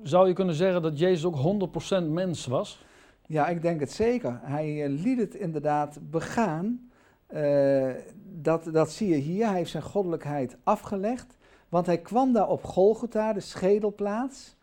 zou 0.04 0.28
je 0.28 0.34
kunnen 0.34 0.56
zeggen 0.56 0.82
dat 0.82 1.00
Jezus 1.00 1.26
ook 1.26 1.70
100% 2.04 2.10
mens 2.10 2.46
was? 2.46 2.86
Ja, 3.28 3.48
ik 3.48 3.62
denk 3.62 3.80
het 3.80 3.92
zeker. 3.92 4.40
Hij 4.42 4.90
uh, 4.90 5.00
liet 5.04 5.20
het 5.20 5.36
inderdaad 5.36 5.98
begaan. 6.10 6.90
Uh, 7.34 7.90
dat, 8.24 8.70
dat 8.72 8.92
zie 8.92 9.10
je 9.10 9.16
hier. 9.16 9.48
Hij 9.48 9.58
heeft 9.58 9.72
zijn 9.72 9.84
goddelijkheid 9.84 10.58
afgelegd. 10.64 11.38
Want 11.70 11.86
hij 11.86 11.98
kwam 11.98 12.34
daar 12.34 12.50
op 12.50 12.64
Golgotha, 12.64 13.34
de 13.34 13.40
schedelplaats. 13.40 14.56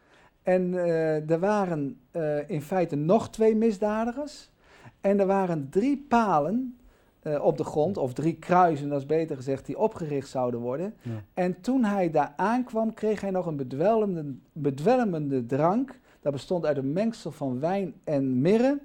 En 0.43 0.73
uh, 0.73 1.31
er 1.31 1.39
waren 1.39 2.01
in 2.47 2.63
feite 2.63 2.97
nog 2.97 3.31
twee 3.31 3.57
misdadigers. 3.57 4.51
En 5.01 5.21
er 5.21 5.27
waren 5.27 5.69
drie 5.71 6.07
palen 6.09 6.77
op 7.41 7.57
de 7.57 7.65
grond, 7.65 7.97
of 7.97 8.13
drie 8.13 8.35
kruisen, 8.35 8.89
dat 8.89 8.99
is 8.99 9.07
beter 9.07 9.37
gezegd, 9.37 9.67
die 9.67 9.79
opgericht 9.79 10.29
zouden 10.29 10.61
worden. 10.61 10.95
En 11.35 11.61
toen 11.61 11.85
hij 11.85 12.11
daar 12.11 12.33
aankwam, 12.37 12.95
kreeg 12.95 13.21
hij 13.21 13.31
nog 13.31 13.47
een 13.47 13.57
bedwelmende, 13.57 14.35
bedwelmende 14.53 15.47
drank. 15.47 16.01
Dat 16.23 16.33
bestond 16.33 16.67
uit 16.67 16.77
een 16.77 16.93
mengsel 16.93 17.31
van 17.31 17.61
wijn 17.61 17.95
en 18.05 18.41
mirre. 18.41 18.79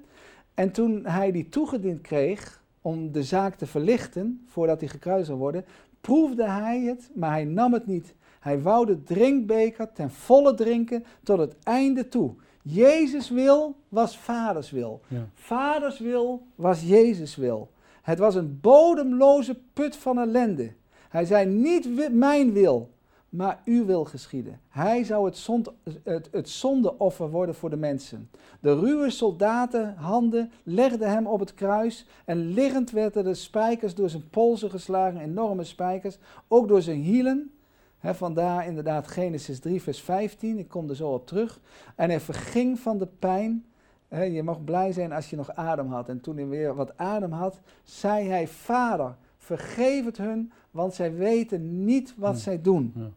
En 0.54 0.70
toen 0.70 1.06
hij 1.06 1.32
die 1.32 1.48
toegediend 1.48 2.00
kreeg 2.00 2.62
om 2.82 3.12
de 3.12 3.22
zaak 3.22 3.54
te 3.54 3.66
verlichten, 3.66 4.44
voordat 4.46 4.80
hij 4.80 4.88
gekruist 4.88 5.26
zou 5.26 5.38
worden, 5.38 5.64
proefde 6.00 6.48
hij 6.48 6.80
het, 6.80 7.10
maar 7.14 7.30
hij 7.30 7.44
nam 7.44 7.72
het 7.72 7.86
niet. 7.86 8.14
Hij 8.40 8.62
wou 8.62 8.86
de 8.86 9.02
drinkbeker 9.02 9.92
ten 9.92 10.10
volle 10.10 10.54
drinken 10.54 11.04
tot 11.22 11.38
het 11.38 11.54
einde 11.62 12.08
toe. 12.08 12.34
Jezus 12.62 13.30
wil 13.30 13.76
was 13.88 14.18
vaders 14.18 14.70
wil. 14.70 15.00
Vaders 15.34 15.98
wil 15.98 16.42
was 16.54 16.82
Jezus 16.82 17.36
wil. 17.36 17.70
Het 18.02 18.18
was 18.18 18.34
een 18.34 18.60
bodemloze 18.60 19.60
put 19.72 19.96
van 19.96 20.18
ellende. 20.18 20.72
Hij 21.08 21.24
zei 21.24 21.46
niet 21.46 22.12
mijn 22.12 22.52
wil, 22.52 22.90
maar 23.28 23.60
u 23.64 23.84
wil 23.84 24.04
geschieden. 24.04 24.60
Hij 24.68 25.04
zou 25.04 25.24
het, 25.24 25.36
zond, 25.36 25.70
het, 26.02 26.28
het 26.32 26.48
zondeoffer 26.48 27.30
worden 27.30 27.54
voor 27.54 27.70
de 27.70 27.76
mensen. 27.76 28.30
De 28.60 28.78
ruwe 28.78 29.10
soldatenhanden 29.10 30.50
legden 30.62 31.10
hem 31.10 31.26
op 31.26 31.40
het 31.40 31.54
kruis 31.54 32.06
en 32.24 32.52
liggend 32.52 32.90
werden 32.90 33.24
de 33.24 33.34
spijkers 33.34 33.94
door 33.94 34.10
zijn 34.10 34.28
polsen 34.30 34.70
geslagen, 34.70 35.20
enorme 35.20 35.64
spijkers, 35.64 36.18
ook 36.48 36.68
door 36.68 36.82
zijn 36.82 37.00
hielen. 37.00 37.52
He, 37.98 38.14
vandaar 38.14 38.66
inderdaad 38.66 39.08
Genesis 39.08 39.60
3, 39.60 39.82
vers 39.82 40.00
15, 40.00 40.58
ik 40.58 40.68
kom 40.68 40.88
er 40.88 40.96
zo 40.96 41.08
op 41.08 41.26
terug. 41.26 41.60
En 41.94 42.08
hij 42.08 42.20
verging 42.20 42.78
van 42.78 42.98
de 42.98 43.08
pijn. 43.18 43.64
je 44.08 44.42
mag 44.42 44.64
blij 44.64 44.92
zijn 44.92 45.12
als 45.12 45.30
je 45.30 45.36
nog 45.36 45.54
adem 45.54 45.92
had. 45.92 46.08
En 46.08 46.20
toen 46.20 46.36
hij 46.36 46.46
weer 46.46 46.74
wat 46.74 46.96
adem 46.96 47.32
had, 47.32 47.60
zei 47.84 48.28
hij, 48.28 48.48
Vader, 48.48 49.16
vergeef 49.36 50.04
het 50.04 50.16
hun, 50.16 50.52
want 50.70 50.94
zij 50.94 51.14
weten 51.14 51.84
niet 51.84 52.14
wat 52.16 52.38
zij 52.38 52.60
doen. 52.62 52.92
Ja, 52.94 53.10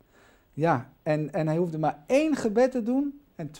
ja 0.53 0.93
en, 1.03 1.33
en 1.33 1.47
hij 1.47 1.57
hoefde 1.57 1.77
maar 1.77 2.03
één 2.07 2.35
gebed 2.35 2.71
te 2.71 2.83
doen 2.83 3.21
en 3.35 3.51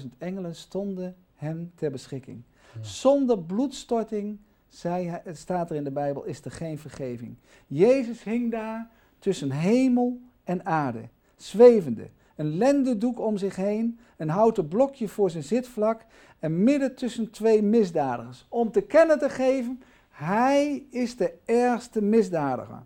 72.000 0.00 0.06
engelen 0.18 0.54
stonden 0.54 1.16
hem 1.34 1.72
ter 1.74 1.90
beschikking. 1.90 2.42
Zonder 2.80 3.38
bloedstorting, 3.38 4.38
zei 4.68 5.08
hij, 5.08 5.20
het 5.24 5.38
staat 5.38 5.70
er 5.70 5.76
in 5.76 5.84
de 5.84 5.90
Bijbel, 5.90 6.24
is 6.24 6.44
er 6.44 6.50
geen 6.50 6.78
vergeving. 6.78 7.36
Jezus 7.66 8.22
hing 8.22 8.50
daar 8.50 8.90
tussen 9.18 9.50
hemel 9.50 10.20
en 10.44 10.66
aarde, 10.66 11.08
zwevende. 11.36 12.08
Een 12.36 12.56
lendendoek 12.56 13.20
om 13.20 13.36
zich 13.36 13.56
heen, 13.56 13.98
een 14.16 14.28
houten 14.28 14.68
blokje 14.68 15.08
voor 15.08 15.30
zijn 15.30 15.42
zitvlak 15.42 16.06
en 16.38 16.62
midden 16.62 16.94
tussen 16.94 17.30
twee 17.30 17.62
misdadigers. 17.62 18.46
Om 18.48 18.70
te 18.70 18.80
kennen 18.80 19.18
te 19.18 19.28
geven, 19.28 19.82
hij 20.10 20.86
is 20.90 21.16
de 21.16 21.34
ergste 21.44 22.02
misdadiger. 22.02 22.82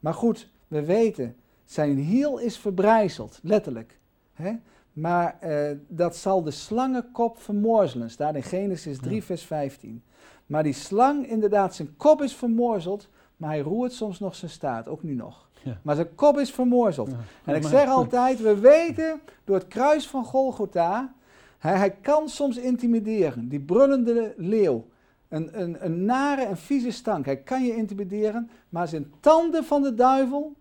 Maar 0.00 0.14
goed, 0.14 0.50
we 0.68 0.84
weten, 0.84 1.36
zijn 1.64 1.96
hiel 1.96 2.38
is 2.38 2.58
verbrijzeld, 2.58 3.38
letterlijk. 3.42 3.98
Hè? 4.32 4.52
Maar 4.92 5.38
uh, 5.44 5.70
dat 5.88 6.16
zal 6.16 6.42
de 6.42 6.50
slangenkop 6.50 7.38
vermorzelen, 7.38 8.10
staat 8.10 8.34
in 8.34 8.42
Genesis 8.42 8.98
3, 8.98 9.22
vers 9.22 9.42
15. 9.42 10.02
Maar 10.46 10.62
die 10.62 10.72
slang, 10.72 11.26
inderdaad, 11.26 11.74
zijn 11.74 11.96
kop 11.96 12.22
is 12.22 12.34
vermorzeld, 12.34 13.08
maar 13.36 13.50
hij 13.50 13.60
roert 13.60 13.92
soms 13.92 14.20
nog 14.20 14.34
zijn 14.34 14.50
staart, 14.50 14.88
ook 14.88 15.02
nu 15.02 15.14
nog. 15.14 15.48
Ja. 15.62 15.78
Maar 15.82 15.94
zijn 15.94 16.14
kop 16.14 16.38
is 16.38 16.50
vermorzeld. 16.50 17.10
Ja. 17.10 17.16
En 17.44 17.54
ik 17.54 17.62
zeg 17.62 17.88
altijd, 17.88 18.40
we 18.40 18.58
weten 18.58 19.20
door 19.44 19.56
het 19.56 19.68
kruis 19.68 20.08
van 20.08 20.24
Golgotha, 20.24 21.14
hij, 21.58 21.76
hij 21.76 21.90
kan 21.90 22.28
soms 22.28 22.56
intimideren, 22.56 23.48
die 23.48 23.60
brullende 23.60 24.34
leeuw. 24.36 24.86
Een, 25.28 25.60
een, 25.60 25.84
een 25.84 26.04
nare 26.04 26.42
en 26.42 26.56
vieze 26.56 26.90
stank. 26.90 27.24
Hij 27.24 27.36
kan 27.36 27.64
je 27.64 27.76
intimideren, 27.76 28.50
maar 28.68 28.88
zijn 28.88 29.12
tanden 29.20 29.64
van 29.64 29.82
de 29.82 29.94
duivel, 29.94 30.54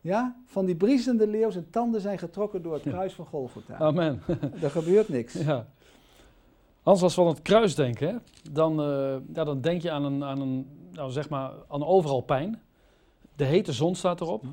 Ja, 0.00 0.36
van 0.44 0.64
die 0.64 0.76
briesende 0.76 1.26
leeuw 1.26 1.50
zijn 1.50 1.70
tanden 1.70 2.00
zijn 2.00 2.18
getrokken 2.18 2.62
door 2.62 2.72
het 2.72 2.82
kruis 2.82 3.12
van 3.12 3.26
Golgotha. 3.26 3.76
Amen. 3.76 4.22
Er 4.62 4.70
gebeurt 4.70 5.08
niks. 5.08 5.32
Ja. 5.32 5.66
Anders 6.82 7.02
als 7.02 7.14
we 7.14 7.22
aan 7.22 7.28
het 7.28 7.42
kruis 7.42 7.74
denken, 7.74 8.08
hè, 8.08 8.16
dan, 8.52 8.80
eh, 8.80 9.16
ja, 9.34 9.44
dan 9.44 9.60
denk 9.60 9.82
je 9.82 9.90
aan 9.90 10.04
een, 10.04 10.24
aan 10.24 10.40
een, 10.40 10.66
nou 10.92 11.10
zeg 11.10 11.28
maar, 11.28 11.50
aan 11.68 11.84
overal 11.84 12.20
pijn. 12.20 12.60
De 13.36 13.44
hete 13.44 13.72
zon 13.72 13.94
staat 13.94 14.20
erop. 14.20 14.42
Ja. 14.42 14.48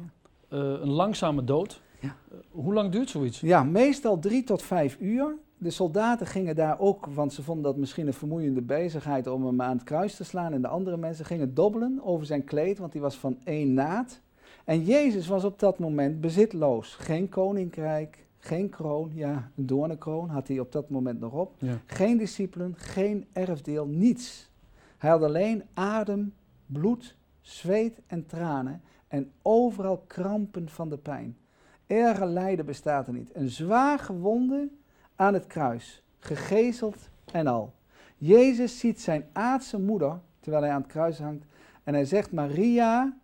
Eh, 0.50 0.60
een 0.60 0.90
langzame 0.90 1.44
dood. 1.44 1.82
Ja. 2.00 2.16
Eh, 2.32 2.38
hoe 2.52 2.74
lang 2.74 2.92
duurt 2.92 3.10
zoiets? 3.10 3.40
Ja, 3.40 3.64
meestal 3.64 4.20
drie 4.20 4.44
tot 4.44 4.62
vijf 4.62 4.98
uur. 5.00 5.36
De 5.58 5.70
soldaten 5.70 6.28
gingen 6.28 6.56
daar 6.56 6.80
ook, 6.80 7.06
want 7.06 7.34
ze 7.34 7.44
vonden 7.44 7.64
dat 7.64 7.78
misschien 7.78 8.08
een 8.08 8.14
vermoeiende 8.14 8.62
bezigheid 8.62 9.28
om 9.28 9.46
hem 9.46 9.62
aan 9.62 9.76
het 9.76 9.84
kruis 9.84 10.16
te 10.16 10.24
slaan. 10.24 10.54
En 10.54 10.62
de 10.62 10.68
andere 10.68 10.98
mensen 10.98 11.26
gingen 11.26 11.54
dobbelen 11.54 12.00
over 12.04 12.26
zijn 12.26 12.44
kleed, 12.44 12.78
want 12.78 12.92
die 12.92 13.02
was 13.02 13.16
van 13.16 13.38
één 13.44 13.74
naad. 13.74 14.22
En 14.68 14.84
Jezus 14.84 15.28
was 15.28 15.44
op 15.44 15.60
dat 15.60 15.80
moment 15.80 16.22
bezitloos. 16.22 16.96
Geen 16.96 17.30
koninkrijk, 17.30 18.26
geen 18.38 18.70
kroon. 18.70 19.12
Ja, 19.14 19.52
een 19.56 19.66
doornenkroon 19.66 20.30
had 20.30 20.48
hij 20.48 20.60
op 20.60 20.72
dat 20.72 20.90
moment 20.90 21.20
nog 21.20 21.34
op. 21.34 21.54
Ja. 21.58 21.78
Geen 21.86 22.18
discipelen, 22.18 22.74
geen 22.78 23.26
erfdeel, 23.34 23.86
niets. 23.86 24.50
Hij 24.98 25.10
had 25.10 25.24
alleen 25.24 25.64
adem, 25.74 26.34
bloed, 26.66 27.16
zweet 27.42 28.00
en 28.08 28.26
tranen 28.26 28.82
en 29.08 29.32
overal 29.42 30.04
krampen 30.08 30.70
van 30.70 30.90
de 30.90 30.98
pijn. 30.98 31.38
Erger 31.86 32.28
lijden 32.28 32.66
bestaat 32.66 33.08
er 33.08 33.14
niet. 33.14 33.36
Een 33.36 33.50
zwaar 33.50 34.00
gewonde 34.00 34.70
aan 35.16 35.34
het 35.34 35.48
kruis, 35.48 36.04
gegezeld 36.20 37.10
en 37.32 37.48
al. 37.48 37.74
Jezus 38.18 38.80
ziet 38.80 39.02
zijn 39.02 39.26
aardse 39.34 39.80
moeder 39.80 40.20
terwijl 40.40 40.64
hij 40.64 40.72
aan 40.72 40.82
het 40.82 40.92
kruis 40.92 41.20
hangt 41.20 41.46
en 41.84 41.94
hij 41.94 42.06
zegt 42.06 42.32
Maria, 42.32 43.18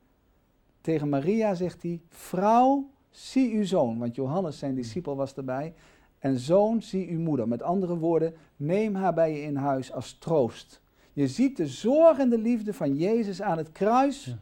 tegen 0.84 1.10
Maria 1.10 1.54
zegt 1.54 1.82
hij, 1.82 2.02
vrouw, 2.10 2.90
zie 3.10 3.54
uw 3.56 3.66
zoon, 3.66 3.98
want 3.98 4.16
Johannes 4.16 4.58
zijn 4.58 4.76
discipel 4.76 5.16
was 5.16 5.36
erbij, 5.36 5.74
en 6.20 6.40
zoon, 6.40 6.82
zie 6.82 7.10
uw 7.10 7.20
moeder. 7.20 7.48
Met 7.48 7.62
andere 7.62 7.98
woorden, 7.98 8.34
neem 8.56 8.96
haar 8.96 9.14
bij 9.14 9.34
je 9.34 9.42
in 9.42 9.56
huis 9.56 9.92
als 9.92 10.18
troost. 10.18 10.82
Je 11.14 11.28
ziet 11.28 11.58
de 11.58 11.68
zorgende 11.68 12.38
liefde 12.38 12.74
van 12.74 12.96
Jezus 12.96 13.42
aan 13.42 13.58
het 13.58 13.72
kruis 13.72 14.26
Ja. 14.26 14.38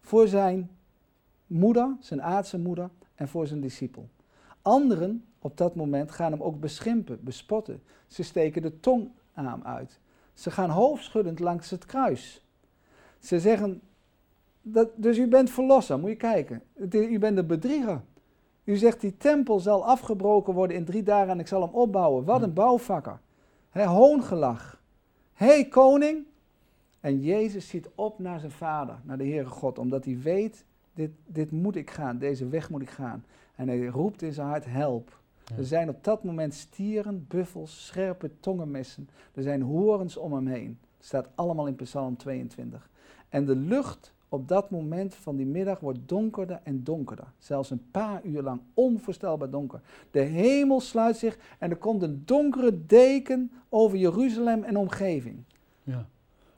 voor 0.00 0.28
zijn 0.28 0.70
moeder, 1.46 1.96
zijn 2.00 2.22
aardse 2.22 2.58
moeder 2.58 2.90
en 3.14 3.28
voor 3.28 3.46
zijn 3.46 3.60
discipel. 3.60 4.08
Anderen 4.62 5.24
op 5.38 5.56
dat 5.56 5.74
moment 5.74 6.10
gaan 6.10 6.32
hem 6.32 6.42
ook 6.42 6.60
beschimpen, 6.60 7.18
bespotten. 7.20 7.82
Ze 8.06 8.22
steken 8.22 8.62
de 8.62 8.80
tong 8.80 9.10
aan 9.34 9.46
hem 9.46 9.62
uit. 9.62 9.98
Ze 10.34 10.50
gaan 10.50 10.70
hoofdschuddend 10.70 11.38
langs 11.38 11.70
het 11.70 11.86
kruis. 11.86 12.42
Ze 13.18 13.40
zeggen, 13.40 13.80
dat, 14.72 14.88
dus 14.96 15.18
u 15.18 15.28
bent 15.28 15.50
verlosser, 15.50 15.98
moet 15.98 16.10
je 16.10 16.16
kijken. 16.16 16.62
Het 16.74 16.94
U 16.94 17.18
bent 17.18 17.36
de 17.36 17.44
bedrieger. 17.44 18.00
U 18.64 18.76
zegt 18.76 19.00
die 19.00 19.16
tempel 19.16 19.60
zal 19.60 19.84
afgebroken 19.84 20.54
worden 20.54 20.76
in 20.76 20.84
drie 20.84 21.02
dagen 21.02 21.28
en 21.28 21.38
ik 21.38 21.46
zal 21.46 21.60
hem 21.60 21.74
opbouwen. 21.74 22.24
Wat 22.24 22.42
een 22.42 22.52
bouwvakker. 22.52 23.18
He, 23.70 23.84
hoongelach. 23.84 24.82
Hé 25.32 25.46
hey, 25.46 25.68
koning. 25.68 26.24
En 27.00 27.20
Jezus 27.20 27.68
ziet 27.68 27.88
op 27.94 28.18
naar 28.18 28.40
zijn 28.40 28.52
vader, 28.52 28.98
naar 29.02 29.18
de 29.18 29.24
Heere 29.24 29.48
God, 29.48 29.78
omdat 29.78 30.04
hij 30.04 30.18
weet, 30.22 30.64
dit, 30.94 31.10
dit 31.26 31.50
moet 31.50 31.76
ik 31.76 31.90
gaan, 31.90 32.18
deze 32.18 32.48
weg 32.48 32.70
moet 32.70 32.82
ik 32.82 32.90
gaan. 32.90 33.24
En 33.54 33.68
hij 33.68 33.86
roept 33.86 34.22
in 34.22 34.32
zijn 34.32 34.48
hart, 34.48 34.64
help. 34.64 35.20
Ja. 35.44 35.56
Er 35.56 35.64
zijn 35.64 35.88
op 35.88 36.04
dat 36.04 36.24
moment 36.24 36.54
stieren, 36.54 37.26
buffels, 37.28 37.86
scherpe 37.86 38.30
tongenmessen. 38.40 39.08
Er 39.34 39.42
zijn 39.42 39.62
horens 39.62 40.16
om 40.16 40.32
hem 40.32 40.46
heen. 40.46 40.78
Het 40.96 41.06
staat 41.06 41.28
allemaal 41.34 41.66
in 41.66 41.74
Psalm 41.74 42.16
22. 42.16 42.90
En 43.28 43.44
de 43.44 43.56
lucht 43.56 44.14
op 44.28 44.48
dat 44.48 44.70
moment 44.70 45.14
van 45.14 45.36
die 45.36 45.46
middag 45.46 45.80
wordt 45.80 45.98
donkerder 46.06 46.60
en 46.62 46.84
donkerder. 46.84 47.26
Zelfs 47.38 47.70
een 47.70 47.90
paar 47.90 48.24
uur 48.24 48.42
lang 48.42 48.60
onvoorstelbaar 48.74 49.50
donker. 49.50 49.80
De 50.10 50.20
hemel 50.20 50.80
sluit 50.80 51.16
zich 51.16 51.38
en 51.58 51.70
er 51.70 51.76
komt 51.76 52.02
een 52.02 52.22
donkere 52.24 52.86
deken 52.86 53.52
over 53.68 53.98
Jeruzalem 53.98 54.62
en 54.64 54.76
omgeving. 54.76 55.42
Ja. 55.82 56.06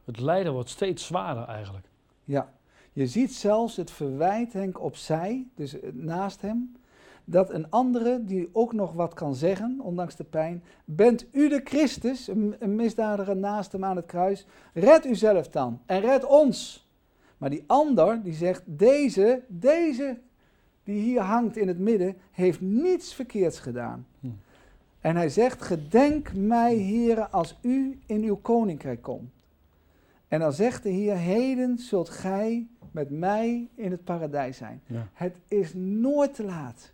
Het 0.05 0.21
lijden 0.21 0.53
wordt 0.53 0.69
steeds 0.69 1.07
zwaarder 1.07 1.45
eigenlijk. 1.45 1.87
Ja, 2.25 2.53
je 2.92 3.07
ziet 3.07 3.35
zelfs 3.35 3.77
het 3.77 3.90
verwijt 3.90 4.53
Henk 4.53 4.81
opzij, 4.81 5.47
dus 5.55 5.81
eh, 5.81 5.90
naast 5.92 6.40
hem, 6.40 6.77
dat 7.25 7.51
een 7.51 7.71
andere 7.71 8.25
die 8.25 8.49
ook 8.53 8.73
nog 8.73 8.92
wat 8.92 9.14
kan 9.14 9.35
zeggen, 9.35 9.81
ondanks 9.83 10.16
de 10.16 10.25
pijn, 10.25 10.62
bent 10.85 11.27
u 11.33 11.49
de 11.49 11.61
Christus, 11.64 12.29
een, 12.29 12.57
een 12.59 12.77
misdadiger 12.77 13.37
naast 13.37 13.73
hem 13.73 13.85
aan 13.85 13.97
het 13.97 14.07
kruis, 14.07 14.47
red 14.75 15.07
uzelf 15.07 15.49
dan 15.49 15.81
en 15.87 16.01
red 16.01 16.25
ons. 16.25 16.88
Maar 17.38 17.51
die 17.51 17.64
ander 17.66 18.22
die 18.22 18.35
zegt, 18.35 18.62
deze, 18.66 19.42
deze 19.46 20.18
die 20.85 21.01
hier 21.01 21.20
hangt 21.20 21.57
in 21.57 21.68
het 21.68 21.79
midden, 21.79 22.16
heeft 22.31 22.61
niets 22.61 23.14
verkeerds 23.14 23.59
gedaan. 23.59 24.07
Hm. 24.20 24.27
En 25.01 25.16
hij 25.16 25.29
zegt, 25.29 25.62
gedenk 25.62 26.35
mij, 26.35 26.74
heren, 26.74 27.33
als 27.33 27.59
u 27.61 27.98
in 28.07 28.22
uw 28.22 28.37
koninkrijk 28.37 29.03
komt. 29.03 29.31
En 30.29 30.40
dan 30.40 30.53
zegt 30.53 30.83
de 30.83 30.88
Heer, 30.88 31.16
heden 31.16 31.79
zult 31.79 32.09
gij 32.09 32.66
met 32.90 33.11
mij 33.11 33.68
in 33.74 33.90
het 33.90 34.05
paradijs 34.05 34.57
zijn. 34.57 34.83
Ja. 34.87 35.09
Het 35.12 35.37
is 35.48 35.74
nooit 35.74 36.35
te 36.35 36.44
laat. 36.44 36.92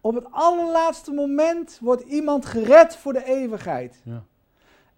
Op 0.00 0.14
het 0.14 0.26
allerlaatste 0.30 1.12
moment 1.12 1.78
wordt 1.82 2.02
iemand 2.02 2.46
gered 2.46 2.96
voor 2.96 3.12
de 3.12 3.24
eeuwigheid. 3.24 4.00
Ja. 4.04 4.24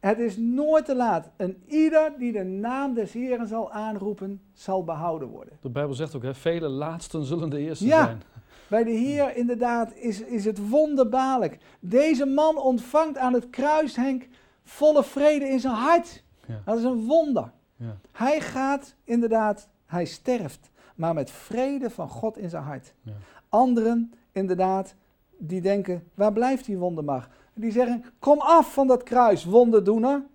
Het 0.00 0.18
is 0.18 0.37
nooit 0.37 0.84
te 0.84 0.94
laat. 0.94 1.30
En 1.37 1.62
ieder 1.66 2.12
die 2.18 2.32
de 2.32 2.42
naam 2.44 2.94
des 2.94 3.12
Heeren 3.12 3.46
zal 3.46 3.72
aanroepen, 3.72 4.40
zal 4.52 4.84
behouden 4.84 5.28
worden. 5.28 5.58
De 5.61 5.70
Bijbel 5.70 5.94
zegt 5.94 6.14
ook, 6.16 6.22
hè, 6.22 6.34
vele 6.34 6.68
laatsten 6.68 7.24
zullen 7.24 7.50
de 7.50 7.58
eerste 7.58 7.87
Ja. 7.87 8.04
zijn. 8.04 8.22
Bij 8.68 8.84
de 8.84 8.90
Heer 8.90 9.37
inderdaad 9.37 9.94
is, 9.94 10.20
is 10.20 10.44
het 10.44 10.68
wonderbaarlijk. 10.68 11.58
Deze 11.80 12.26
man 12.26 12.56
ontvangt 12.58 13.18
aan 13.18 13.32
het 13.32 13.50
kruis, 13.50 13.96
Henk, 13.96 14.28
volle 14.64 15.04
vrede 15.04 15.44
in 15.48 15.61
zijn 15.61 15.74
hart. 15.74 16.22
Ja. 16.46 16.61
Dat 16.64 16.78
is 16.78 16.84
een 16.84 17.04
wonder. 17.06 17.50
Ja. 17.76 17.96
Hij 18.12 18.40
gaat 18.40 18.94
inderdaad, 19.04 19.68
hij 19.87 20.04
sterft, 20.04 20.70
maar 20.94 21.14
met 21.14 21.30
vrede 21.30 21.90
van 21.90 22.08
God 22.08 22.38
in 22.38 22.48
zijn 22.50 22.62
hart. 22.62 22.94
Ja. 23.02 23.12
Anderen 23.48 24.12
inderdaad, 24.32 24.94
die 25.38 25.61
denken, 25.61 26.08
waar 26.14 26.32
blijft 26.32 26.64
die 26.64 26.78
wondermacht? 26.78 27.30
Die 27.59 27.73
zeggen, 27.73 28.05
kom 28.18 28.40
af 28.40 28.73
van 28.73 28.87
dat 28.87 29.03
kruis, 29.03 29.44
wonderdoener. 29.44 30.27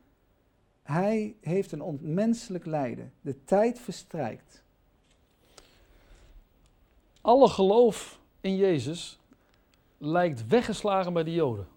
Hij 0.84 1.36
heeft 1.42 1.72
een 1.72 1.82
onmenselijk 1.82 2.66
lijden. 2.66 3.12
De 3.22 3.44
tijd 3.44 3.80
verstrijkt. 3.80 4.64
Alle 7.22 7.50
geloof 7.50 8.20
in 8.42 8.56
Jezus 8.56 9.20
lijkt 9.98 10.48
weggeslagen 10.48 11.14
bij 11.14 11.24
de 11.24 11.34
Joden. 11.34 11.68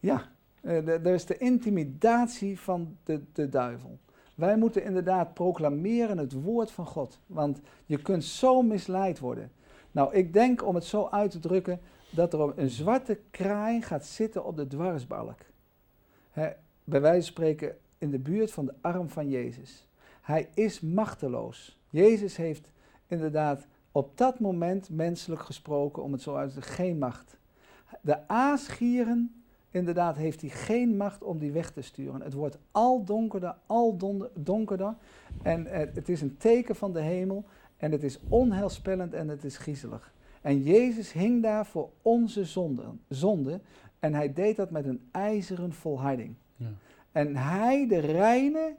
Ja, 0.00 0.30
eh, 0.60 0.88
er 0.88 1.06
is 1.06 1.26
de 1.26 1.38
intimidatie 1.38 2.60
van 2.60 2.96
de, 3.04 3.22
de 3.32 3.48
duivel. 3.48 3.98
Wij 4.34 4.56
moeten 4.56 4.84
inderdaad 4.84 5.34
proclameren 5.34 6.18
het 6.18 6.32
woord 6.32 6.70
van 6.70 6.86
God. 6.86 7.18
Want 7.26 7.60
je 7.86 8.02
kunt 8.02 8.24
zo 8.24 8.62
misleid 8.62 9.18
worden. 9.18 9.52
Nou, 9.92 10.14
ik 10.14 10.32
denk 10.32 10.66
om 10.66 10.74
het 10.74 10.84
zo 10.84 11.08
uit 11.10 11.30
te 11.30 11.38
drukken 11.38 11.80
dat 12.14 12.32
er 12.32 12.58
een 12.58 12.70
zwarte 12.70 13.18
kraai 13.30 13.82
gaat 13.82 14.06
zitten 14.06 14.44
op 14.44 14.56
de 14.56 14.66
dwarsbalk. 14.66 15.38
Bij 16.84 17.00
wijze 17.00 17.20
van 17.20 17.22
spreken 17.22 17.76
in 17.98 18.10
de 18.10 18.18
buurt 18.18 18.52
van 18.52 18.64
de 18.64 18.74
arm 18.80 19.08
van 19.08 19.28
Jezus. 19.28 19.88
Hij 20.22 20.48
is 20.54 20.80
machteloos. 20.80 21.78
Jezus 21.90 22.36
heeft 22.36 22.70
inderdaad 23.06 23.66
op 23.92 24.18
dat 24.18 24.38
moment 24.38 24.90
menselijk 24.90 25.40
gesproken, 25.42 26.02
om 26.02 26.12
het 26.12 26.22
zo 26.22 26.34
uit 26.34 26.54
te 26.54 26.62
geen 26.62 26.98
macht. 26.98 27.36
De 28.00 28.28
aasgieren 28.28 29.42
inderdaad 29.70 30.16
heeft 30.16 30.40
hij 30.40 30.50
geen 30.50 30.96
macht 30.96 31.22
om 31.22 31.38
die 31.38 31.52
weg 31.52 31.70
te 31.70 31.82
sturen. 31.82 32.20
Het 32.20 32.32
wordt 32.32 32.58
al 32.70 33.04
donkerder, 33.04 33.54
al 33.66 33.96
donkerder. 34.34 34.94
En 35.42 35.66
het 35.94 36.08
is 36.08 36.20
een 36.20 36.36
teken 36.36 36.76
van 36.76 36.92
de 36.92 37.00
hemel. 37.00 37.44
En 37.76 37.92
het 37.92 38.02
is 38.02 38.18
onheilspellend 38.28 39.14
en 39.14 39.28
het 39.28 39.44
is 39.44 39.56
griezelig. 39.56 40.13
En 40.44 40.62
Jezus 40.62 41.12
hing 41.12 41.42
daar 41.42 41.66
voor 41.66 41.90
onze 42.02 42.44
zonden, 42.44 43.00
zonde. 43.08 43.60
En 43.98 44.14
hij 44.14 44.32
deed 44.32 44.56
dat 44.56 44.70
met 44.70 44.84
een 44.84 45.08
ijzeren 45.10 45.72
volharding. 45.72 46.34
Ja. 46.56 46.72
En 47.12 47.36
hij, 47.36 47.86
de 47.86 47.98
reine, 47.98 48.74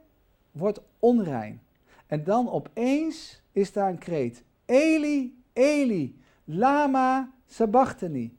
wordt 0.50 0.80
onrein. 0.98 1.60
En 2.06 2.24
dan 2.24 2.50
opeens 2.50 3.42
is 3.52 3.72
daar 3.72 3.88
een 3.88 3.98
kreet. 3.98 4.44
Eli, 4.64 5.42
Eli, 5.52 6.20
lama 6.44 7.32
sabachthani. 7.46 8.36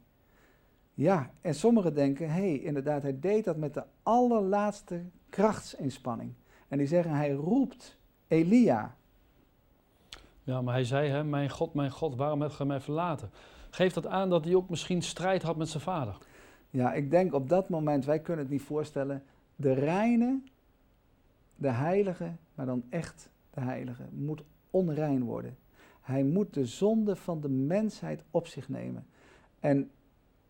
Ja, 0.94 1.30
en 1.40 1.54
sommigen 1.54 1.94
denken, 1.94 2.30
hé, 2.30 2.40
hey, 2.40 2.58
inderdaad, 2.58 3.02
hij 3.02 3.20
deed 3.20 3.44
dat 3.44 3.56
met 3.56 3.74
de 3.74 3.84
allerlaatste 4.02 5.02
krachtsinspanning. 5.28 6.32
En 6.68 6.78
die 6.78 6.86
zeggen, 6.86 7.12
hij 7.12 7.32
roept 7.32 7.98
Elia. 8.28 8.96
Ja, 10.48 10.62
maar 10.62 10.74
hij 10.74 10.84
zei, 10.84 11.08
hè, 11.08 11.24
mijn 11.24 11.50
God, 11.50 11.74
mijn 11.74 11.90
God, 11.90 12.16
waarom 12.16 12.40
hebt 12.40 12.54
gij 12.54 12.66
mij 12.66 12.80
verlaten? 12.80 13.30
Geeft 13.70 13.94
dat 13.94 14.06
aan 14.06 14.30
dat 14.30 14.44
hij 14.44 14.54
ook 14.54 14.68
misschien 14.68 15.02
strijd 15.02 15.42
had 15.42 15.56
met 15.56 15.68
zijn 15.68 15.82
vader? 15.82 16.18
Ja, 16.70 16.92
ik 16.92 17.10
denk 17.10 17.34
op 17.34 17.48
dat 17.48 17.68
moment, 17.68 18.04
wij 18.04 18.20
kunnen 18.20 18.44
het 18.44 18.52
niet 18.52 18.62
voorstellen, 18.62 19.22
de 19.56 19.72
reine, 19.72 20.40
de 21.56 21.68
heilige, 21.68 22.32
maar 22.54 22.66
dan 22.66 22.82
echt 22.88 23.30
de 23.50 23.60
heilige, 23.60 24.02
moet 24.10 24.42
onrein 24.70 25.24
worden. 25.24 25.56
Hij 26.00 26.24
moet 26.24 26.54
de 26.54 26.66
zonde 26.66 27.16
van 27.16 27.40
de 27.40 27.48
mensheid 27.48 28.22
op 28.30 28.46
zich 28.46 28.68
nemen. 28.68 29.06
En 29.60 29.90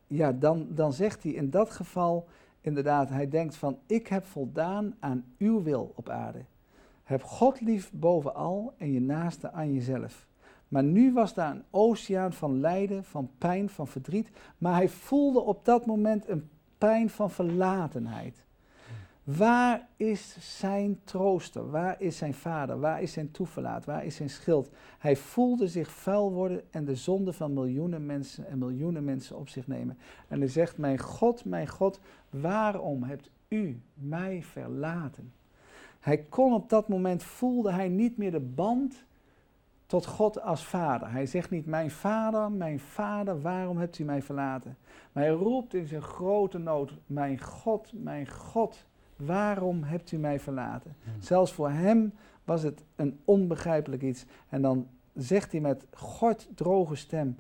ja, 0.07 0.33
dan, 0.33 0.67
dan 0.71 0.93
zegt 0.93 1.23
hij 1.23 1.33
in 1.33 1.51
dat 1.51 1.71
geval 1.71 2.29
inderdaad, 2.61 3.09
hij 3.09 3.29
denkt 3.29 3.57
van 3.57 3.79
ik 3.87 4.07
heb 4.07 4.25
voldaan 4.25 4.97
aan 4.99 5.25
uw 5.39 5.63
wil 5.63 5.93
op 5.95 6.09
aarde. 6.09 6.45
Heb 7.09 7.23
God 7.23 7.61
lief 7.61 7.91
bovenal 7.93 8.75
en 8.79 8.93
je 8.93 9.01
naaste 9.01 9.53
aan 9.53 9.73
jezelf. 9.73 10.27
Maar 10.69 10.83
nu 10.83 11.13
was 11.13 11.35
daar 11.35 11.51
een 11.51 11.65
oceaan 11.71 12.33
van 12.33 12.61
lijden, 12.61 13.05
van 13.05 13.31
pijn, 13.39 13.69
van 13.69 13.89
verdriet. 13.89 14.31
Maar 14.59 14.75
hij 14.75 14.89
voelde 14.89 15.41
op 15.41 15.65
dat 15.65 15.87
moment 15.87 16.29
een 16.29 16.49
pijn 16.79 17.11
van 17.11 17.31
verlatenheid. 17.31 18.45
Waar 19.25 19.89
is 19.97 20.37
zijn 20.59 21.01
trooster? 21.05 21.71
Waar 21.71 22.01
is 22.01 22.17
zijn 22.17 22.35
vader? 22.35 22.81
Waar 22.81 23.03
is 23.03 23.13
zijn 23.13 23.31
toeverlaat? 23.31 23.85
Waar 23.85 24.05
is 24.05 24.17
zijn 24.17 24.31
schild? 24.31 24.71
Hij 24.99 25.17
voelde 25.17 25.69
zich 25.69 25.91
vuil 25.91 26.33
worden 26.33 26.63
en 26.71 26.85
de 26.85 26.95
zonde 26.95 27.33
van 27.33 27.53
miljoenen 27.53 28.07
mensen 28.07 28.47
en 28.47 28.59
miljoenen 28.59 29.05
mensen 29.05 29.37
op 29.37 29.49
zich 29.49 29.67
nemen. 29.67 29.99
En 30.29 30.39
hij 30.39 30.49
zegt: 30.49 30.79
Mijn 30.79 30.99
God, 30.99 31.45
mijn 31.45 31.69
God, 31.69 32.01
waarom 32.31 33.03
hebt 33.03 33.31
u 33.49 33.81
mij 33.95 34.43
verlaten? 34.43 35.33
Hij 36.01 36.19
kon 36.19 36.55
op 36.55 36.69
dat 36.69 36.89
moment, 36.89 37.23
voelde 37.23 37.73
hij 37.73 37.89
niet 37.89 38.17
meer 38.17 38.31
de 38.31 38.41
band 38.41 39.05
tot 39.87 40.07
God 40.07 40.43
als 40.43 40.65
vader. 40.65 41.11
Hij 41.11 41.27
zegt 41.27 41.51
niet, 41.51 41.67
mijn 41.67 41.91
vader, 41.91 42.53
mijn 42.53 42.81
vader, 42.81 43.41
waarom 43.41 43.79
hebt 43.79 43.99
u 43.99 44.05
mij 44.05 44.23
verlaten? 44.23 44.77
Maar 45.13 45.23
hij 45.23 45.33
roept 45.33 45.75
in 45.75 45.87
zijn 45.87 46.03
grote 46.03 46.59
nood, 46.59 46.93
mijn 47.07 47.41
God, 47.41 47.93
mijn 47.93 48.29
God, 48.29 48.87
waarom 49.17 49.83
hebt 49.83 50.13
u 50.13 50.17
mij 50.17 50.41
verlaten? 50.41 50.95
Hmm. 51.05 51.23
Zelfs 51.23 51.53
voor 51.53 51.71
hem 51.71 52.13
was 52.45 52.63
het 52.63 52.85
een 52.97 53.21
onbegrijpelijk 53.25 54.03
iets. 54.03 54.25
En 54.49 54.63
dan 54.63 54.87
zegt 55.15 55.53
hij 55.53 55.61
met 55.61 55.85
God 55.91 56.49
droge 56.55 56.97
stem, 56.97 57.37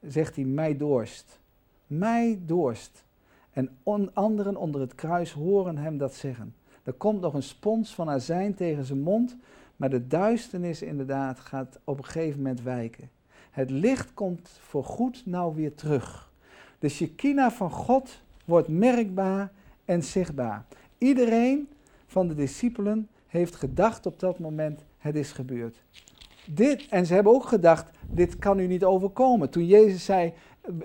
zegt 0.00 0.36
hij, 0.36 0.44
mij 0.44 0.76
dorst. 0.76 1.40
Mij 1.86 2.40
dorst. 2.46 3.04
En 3.50 3.76
anderen 4.12 4.56
onder 4.56 4.80
het 4.80 4.94
kruis 4.94 5.32
horen 5.32 5.78
hem 5.78 5.98
dat 5.98 6.14
zeggen. 6.14 6.54
Er 6.88 6.94
komt 6.94 7.20
nog 7.20 7.34
een 7.34 7.42
spons 7.42 7.94
van 7.94 8.10
azijn 8.10 8.54
tegen 8.54 8.84
zijn 8.84 9.00
mond, 9.00 9.36
maar 9.76 9.90
de 9.90 10.06
duisternis 10.06 10.82
inderdaad 10.82 11.40
gaat 11.40 11.78
op 11.84 11.98
een 11.98 12.04
gegeven 12.04 12.36
moment 12.36 12.62
wijken. 12.62 13.10
Het 13.50 13.70
licht 13.70 14.14
komt 14.14 14.58
voor 14.60 14.84
goed 14.84 15.22
nou 15.26 15.54
weer 15.54 15.74
terug. 15.74 16.32
De 16.78 16.88
Shekinah 16.88 17.50
van 17.50 17.70
God 17.70 18.22
wordt 18.44 18.68
merkbaar 18.68 19.52
en 19.84 20.02
zichtbaar. 20.02 20.64
Iedereen 20.98 21.68
van 22.06 22.28
de 22.28 22.34
discipelen 22.34 23.08
heeft 23.26 23.54
gedacht 23.54 24.06
op 24.06 24.20
dat 24.20 24.38
moment, 24.38 24.84
het 24.98 25.14
is 25.14 25.32
gebeurd. 25.32 25.82
Dit, 26.46 26.86
en 26.88 27.06
ze 27.06 27.14
hebben 27.14 27.32
ook 27.32 27.44
gedacht, 27.44 27.90
dit 28.10 28.38
kan 28.38 28.58
u 28.58 28.66
niet 28.66 28.84
overkomen. 28.84 29.50
Toen 29.50 29.66
Jezus 29.66 30.04
zei, 30.04 30.32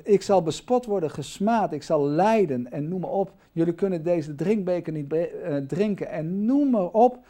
ik 0.04 0.22
zal 0.22 0.42
bespot 0.42 0.86
worden, 0.86 1.12
gesmaad, 1.12 1.74
ik 1.74 1.84
zal 1.84 2.08
lijden 2.08 2.72
en 2.72 2.88
noem 2.88 3.00
maar 3.00 3.10
op. 3.10 3.34
Jullie 3.52 3.74
kunnen 3.74 4.04
deze 4.04 4.36
drinkbeker 4.36 4.94
niet 4.94 5.14
uh, 5.14 5.58
drinken 5.58 6.10
en 6.10 6.46
noem 6.46 6.70
maar 6.70 6.90
op. 6.90 7.26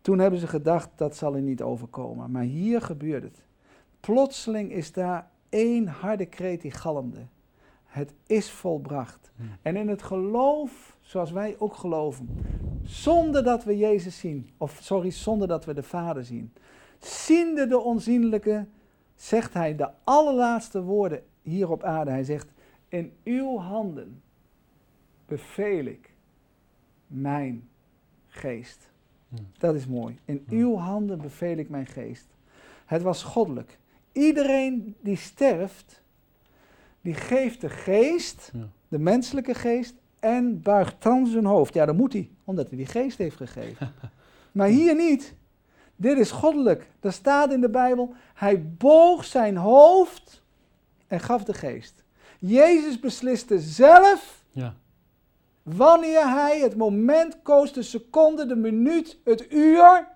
Toen 0.00 0.18
hebben 0.18 0.40
ze 0.40 0.46
gedacht, 0.46 0.90
dat 0.96 1.16
zal 1.16 1.36
u 1.36 1.40
niet 1.40 1.62
overkomen. 1.62 2.30
Maar 2.30 2.42
hier 2.42 2.80
gebeurt 2.80 3.22
het. 3.22 3.42
Plotseling 4.00 4.72
is 4.72 4.92
daar 4.92 5.30
één 5.48 5.86
harde 5.86 6.26
kreet 6.26 6.60
die 6.60 6.70
galmde. 6.70 7.26
Het 7.84 8.14
is 8.26 8.50
volbracht. 8.50 9.30
Hmm. 9.36 9.50
En 9.62 9.76
in 9.76 9.88
het 9.88 10.02
geloof, 10.02 10.96
zoals 11.00 11.30
wij 11.30 11.56
ook 11.58 11.74
geloven, 11.74 12.28
zonder 12.82 13.44
dat 13.44 13.64
we 13.64 13.76
Jezus 13.76 14.18
zien, 14.18 14.50
of 14.56 14.78
sorry, 14.82 15.10
zonder 15.10 15.48
dat 15.48 15.64
we 15.64 15.74
de 15.74 15.82
Vader 15.82 16.24
zien, 16.24 16.52
ziende 16.98 17.66
de 17.66 17.78
onzienlijke, 17.78 18.66
zegt 19.14 19.54
hij 19.54 19.76
de 19.76 19.88
allerlaatste 20.04 20.82
woorden 20.82 21.22
hier 21.48 21.70
op 21.70 21.82
aarde. 21.82 22.10
Hij 22.10 22.24
zegt, 22.24 22.48
in 22.88 23.12
uw 23.24 23.58
handen 23.58 24.22
beveel 25.26 25.84
ik 25.84 26.12
mijn 27.06 27.68
geest. 28.28 28.90
Hmm. 29.28 29.46
Dat 29.58 29.74
is 29.74 29.86
mooi. 29.86 30.18
In 30.24 30.44
hmm. 30.48 30.58
uw 30.58 30.76
handen 30.76 31.20
beveel 31.20 31.56
ik 31.56 31.68
mijn 31.68 31.86
geest. 31.86 32.26
Het 32.86 33.02
was 33.02 33.22
goddelijk. 33.22 33.78
Iedereen 34.12 34.96
die 35.00 35.16
sterft, 35.16 36.02
die 37.00 37.14
geeft 37.14 37.60
de 37.60 37.68
geest, 37.68 38.52
de 38.88 38.98
menselijke 38.98 39.54
geest, 39.54 39.94
en 40.20 40.62
buigt 40.62 41.02
dan 41.02 41.26
zijn 41.26 41.44
hoofd. 41.44 41.74
Ja, 41.74 41.86
dat 41.86 41.96
moet 41.96 42.12
hij, 42.12 42.30
omdat 42.44 42.68
hij 42.68 42.76
die 42.76 42.86
geest 42.86 43.18
heeft 43.18 43.36
gegeven. 43.36 43.92
maar 44.52 44.68
hier 44.68 44.94
niet. 44.94 45.34
Dit 45.96 46.18
is 46.18 46.30
goddelijk. 46.30 46.90
Er 47.00 47.12
staat 47.12 47.52
in 47.52 47.60
de 47.60 47.70
Bijbel, 47.70 48.14
hij 48.34 48.68
boog 48.68 49.24
zijn 49.24 49.56
hoofd 49.56 50.42
en 51.08 51.20
gaf 51.20 51.44
de 51.44 51.54
geest. 51.54 52.04
Jezus 52.38 53.00
besliste 53.00 53.58
zelf 53.58 54.44
ja. 54.50 54.74
wanneer 55.62 56.30
hij 56.30 56.60
het 56.60 56.76
moment 56.76 57.42
koos, 57.42 57.72
de 57.72 57.82
seconde, 57.82 58.46
de 58.46 58.56
minuut, 58.56 59.18
het 59.24 59.52
uur, 59.52 60.08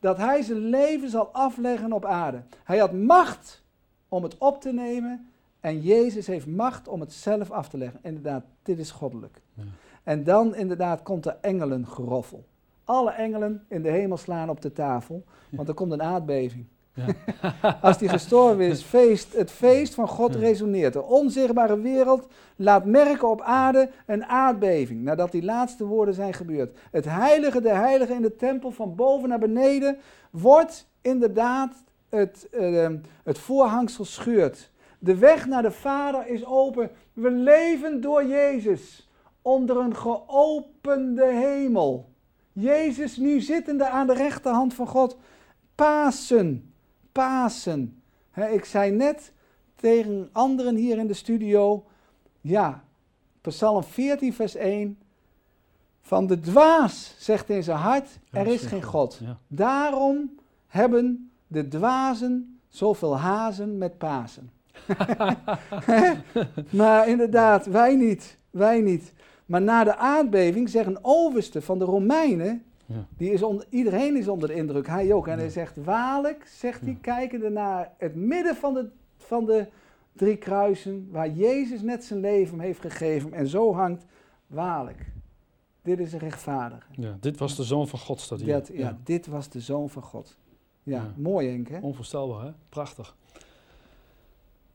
dat 0.00 0.16
hij 0.16 0.42
zijn 0.42 0.58
leven 0.58 1.10
zal 1.10 1.28
afleggen 1.32 1.92
op 1.92 2.04
aarde. 2.04 2.42
Hij 2.64 2.78
had 2.78 2.92
macht 2.92 3.62
om 4.08 4.22
het 4.22 4.38
op 4.38 4.60
te 4.60 4.72
nemen 4.72 5.30
en 5.60 5.80
Jezus 5.80 6.26
heeft 6.26 6.46
macht 6.46 6.88
om 6.88 7.00
het 7.00 7.12
zelf 7.12 7.50
af 7.50 7.68
te 7.68 7.78
leggen. 7.78 8.00
Inderdaad, 8.02 8.44
dit 8.62 8.78
is 8.78 8.90
goddelijk. 8.90 9.40
Ja. 9.54 9.62
En 10.02 10.24
dan 10.24 10.54
inderdaad 10.54 11.02
komt 11.02 11.26
er 11.26 11.36
engelengeroffel. 11.40 12.46
Alle 12.84 13.10
engelen 13.10 13.64
in 13.68 13.82
de 13.82 13.90
hemel 13.90 14.16
slaan 14.16 14.50
op 14.50 14.60
de 14.60 14.72
tafel, 14.72 15.24
want 15.50 15.68
er 15.68 15.74
komt 15.74 15.92
een 15.92 16.02
aardbeving. 16.02 16.66
Ja. 16.96 17.78
Als 17.80 17.98
die 17.98 18.08
gestorven 18.08 18.64
is, 18.64 18.82
feest, 18.82 19.32
het 19.32 19.50
feest 19.50 19.94
van 19.94 20.08
God 20.08 20.34
resoneert. 20.34 20.92
De 20.92 21.02
onzichtbare 21.02 21.80
wereld 21.80 22.26
laat 22.56 22.84
merken 22.84 23.28
op 23.28 23.40
aarde 23.40 23.90
een 24.06 24.24
aardbeving, 24.24 25.02
nadat 25.02 25.32
die 25.32 25.44
laatste 25.44 25.84
woorden 25.84 26.14
zijn 26.14 26.34
gebeurd. 26.34 26.78
Het 26.90 27.04
heilige 27.04 27.60
der 27.60 27.76
heiligen 27.76 28.14
in 28.14 28.22
de 28.22 28.36
tempel 28.36 28.70
van 28.70 28.94
boven 28.94 29.28
naar 29.28 29.38
beneden 29.38 29.98
wordt 30.30 30.88
inderdaad 31.02 31.74
het, 32.08 32.48
uh, 32.52 32.88
het 33.24 33.38
voorhangsel 33.38 34.04
scheurt. 34.04 34.70
De 34.98 35.16
weg 35.16 35.46
naar 35.46 35.62
de 35.62 35.70
Vader 35.70 36.26
is 36.26 36.44
open. 36.44 36.90
We 37.12 37.30
leven 37.30 38.00
door 38.00 38.24
Jezus 38.26 39.10
onder 39.42 39.76
een 39.76 39.96
geopende 39.96 41.26
hemel. 41.26 42.08
Jezus 42.52 43.16
nu 43.16 43.40
zittende 43.40 43.88
aan 43.88 44.06
de 44.06 44.14
rechterhand 44.14 44.74
van 44.74 44.86
God. 44.86 45.16
Pasen, 45.74 46.74
Pasen. 47.16 48.02
ik 48.52 48.64
zei 48.64 48.90
net 48.90 49.32
tegen 49.74 50.28
anderen 50.32 50.74
hier 50.74 50.98
in 50.98 51.06
de 51.06 51.14
studio, 51.14 51.84
ja, 52.40 52.84
Psalm 53.40 53.82
14, 53.82 54.32
vers 54.32 54.54
1. 54.54 54.98
Van 56.00 56.26
de 56.26 56.40
dwaas 56.40 57.14
zegt 57.18 57.48
in 57.48 57.62
zijn 57.62 57.78
hart, 57.78 58.18
er 58.30 58.46
is 58.46 58.62
geen 58.62 58.82
God. 58.82 59.20
Daarom 59.46 60.38
hebben 60.66 61.30
de 61.46 61.68
dwazen 61.68 62.60
zoveel 62.68 63.18
hazen 63.18 63.78
met 63.78 63.98
Pasen. 63.98 64.50
maar 66.70 67.08
inderdaad, 67.08 67.66
wij 67.66 67.96
niet, 67.96 68.38
wij 68.50 68.80
niet. 68.80 69.12
Maar 69.46 69.62
na 69.62 69.84
de 69.84 69.96
aardbeving 69.96 70.68
zegt 70.68 70.86
een 70.86 70.98
overste 71.02 71.62
van 71.62 71.78
de 71.78 71.84
Romeinen, 71.84 72.64
ja. 72.86 73.06
die 73.16 73.32
is 73.32 73.42
onder, 73.42 73.66
iedereen 73.70 74.16
is 74.16 74.28
onder 74.28 74.48
de 74.48 74.54
indruk, 74.54 74.86
hij 74.86 75.12
ook. 75.12 75.26
En 75.26 75.38
hij 75.38 75.48
zegt, 75.48 75.84
waarlijk, 75.84 76.46
zegt 76.46 76.80
hij, 76.80 76.98
kijkende 77.00 77.50
naar 77.50 77.92
het 77.98 78.14
midden 78.14 78.56
van 78.56 78.74
de, 78.74 78.88
van 79.16 79.44
de 79.44 79.66
drie 80.12 80.36
kruisen, 80.36 81.08
waar 81.10 81.30
Jezus 81.30 81.82
net 81.82 82.04
zijn 82.04 82.20
leven 82.20 82.60
heeft 82.60 82.80
gegeven 82.80 83.32
en 83.32 83.46
zo 83.46 83.74
hangt, 83.74 84.04
waarlijk, 84.46 85.12
dit 85.82 85.98
is 85.98 86.12
een 86.12 86.18
rechtvaardige. 86.18 86.86
Ja, 86.90 87.16
dit 87.20 87.38
was 87.38 87.56
de 87.56 87.64
Zoon 87.64 87.88
van 87.88 87.98
God, 87.98 88.20
staat 88.20 88.40
hier. 88.40 88.62
ja, 88.72 88.98
dit 89.04 89.26
was 89.26 89.48
de 89.48 89.60
Zoon 89.60 89.90
van 89.90 90.02
God. 90.02 90.36
Ja, 90.82 91.12
mooi 91.16 91.48
Henk, 91.48 91.68
hè? 91.68 91.78
Onvoorstelbaar, 91.78 92.44
hè? 92.44 92.50
Prachtig. 92.68 93.16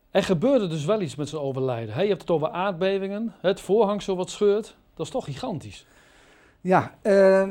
Er 0.10 0.24
gebeurde 0.24 0.68
dus 0.68 0.86
wel 0.86 1.02
iets 1.02 1.16
met 1.16 1.30
zijn 1.30 1.42
overlijden. 1.42 2.02
Je 2.02 2.10
hebt 2.10 2.22
het 2.22 2.30
over 2.30 2.50
aardbevingen, 2.50 3.34
het 3.42 3.60
voorhangsel 3.60 4.16
wat 4.16 4.30
scheurt. 4.30 4.76
Dat 4.94 5.06
is 5.06 5.12
toch 5.12 5.26
gigantisch? 5.26 5.86
Ja, 6.62 6.96
uh, 7.04 7.50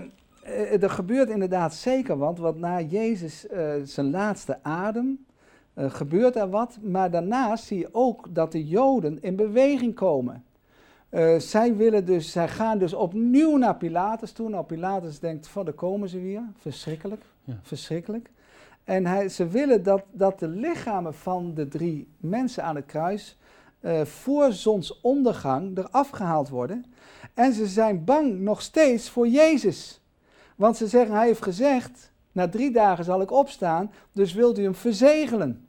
er 0.80 0.90
gebeurt 0.90 1.28
inderdaad 1.28 1.74
zeker 1.74 2.18
wat. 2.18 2.38
Want 2.38 2.58
na 2.58 2.80
Jezus 2.80 3.46
uh, 3.52 3.72
zijn 3.84 4.10
laatste 4.10 4.58
adem 4.62 5.24
uh, 5.74 5.90
gebeurt 5.90 6.36
er 6.36 6.50
wat. 6.50 6.78
Maar 6.82 7.10
daarnaast 7.10 7.64
zie 7.64 7.78
je 7.78 7.88
ook 7.92 8.26
dat 8.34 8.52
de 8.52 8.66
Joden 8.66 9.22
in 9.22 9.36
beweging 9.36 9.94
komen. 9.94 10.44
zij, 11.38 11.76
willen 11.76 12.04
dus, 12.04 12.32
zij 12.32 12.48
gaan 12.48 12.78
dus 12.78 12.94
opnieuw 12.94 13.56
naar 13.56 13.76
Pilatus 13.76 14.32
toe. 14.32 14.48
Nou, 14.48 14.64
Pilatus 14.64 15.18
denkt, 15.18 15.48
van 15.48 15.64
daar 15.64 15.74
komen 15.74 16.08
ze 16.08 16.20
weer. 16.20 16.42
Verschrikkelijk, 16.58 17.22
ja. 17.44 17.58
verschrikkelijk. 17.62 18.30
En 18.84 19.06
hij, 19.06 19.28
ze 19.28 19.46
willen 19.46 19.82
dat, 19.82 20.02
dat 20.10 20.38
de 20.38 20.48
lichamen 20.48 21.14
van 21.14 21.54
de 21.54 21.68
drie 21.68 22.08
mensen 22.16 22.64
aan 22.64 22.76
het 22.76 22.86
kruis 22.86 23.36
uh, 23.80 24.04
voor 24.04 24.52
zonsondergang 24.52 25.78
eraf 25.78 26.10
gehaald 26.10 26.48
worden. 26.48 26.84
En 27.34 27.52
ze 27.52 27.66
zijn 27.66 28.04
bang 28.04 28.38
nog 28.38 28.62
steeds 28.62 29.10
voor 29.10 29.28
Jezus. 29.28 29.99
Want 30.60 30.76
ze 30.76 30.86
zeggen, 30.86 31.16
hij 31.16 31.26
heeft 31.26 31.42
gezegd, 31.42 32.12
na 32.32 32.48
drie 32.48 32.70
dagen 32.70 33.04
zal 33.04 33.20
ik 33.20 33.30
opstaan, 33.30 33.90
dus 34.12 34.32
wilt 34.32 34.58
u 34.58 34.62
hem 34.62 34.74
verzegelen. 34.74 35.68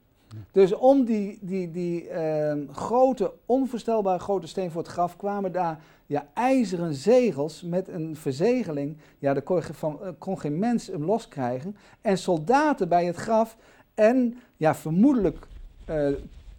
Dus 0.52 0.74
om 0.74 1.06
die, 1.06 1.38
die, 1.42 1.72
die 1.72 2.10
ehm, 2.10 2.68
grote, 2.72 3.34
onvoorstelbaar 3.46 4.20
grote 4.20 4.48
steen 4.48 4.72
voor 4.72 4.82
het 4.82 4.92
graf 4.92 5.16
kwamen 5.16 5.52
daar 5.52 5.80
ja, 6.06 6.28
ijzeren 6.34 6.94
zegels 6.94 7.62
met 7.62 7.88
een 7.88 8.16
verzegeling. 8.16 8.98
Ja, 9.20 9.34
daar 9.34 9.42
kon, 9.42 9.64
van, 9.64 10.00
eh, 10.02 10.10
kon 10.18 10.40
geen 10.40 10.60
mens 10.60 10.88
hem 10.88 11.06
loskrijgen. 11.06 11.76
En 12.02 12.18
soldaten 12.18 12.90
bij 12.90 13.06
het 13.06 13.16
graf. 13.16 13.58
En 13.94 14.38
ja, 14.58 14.76
vermoedelijk 14.76 15.48
uh, 15.90 16.08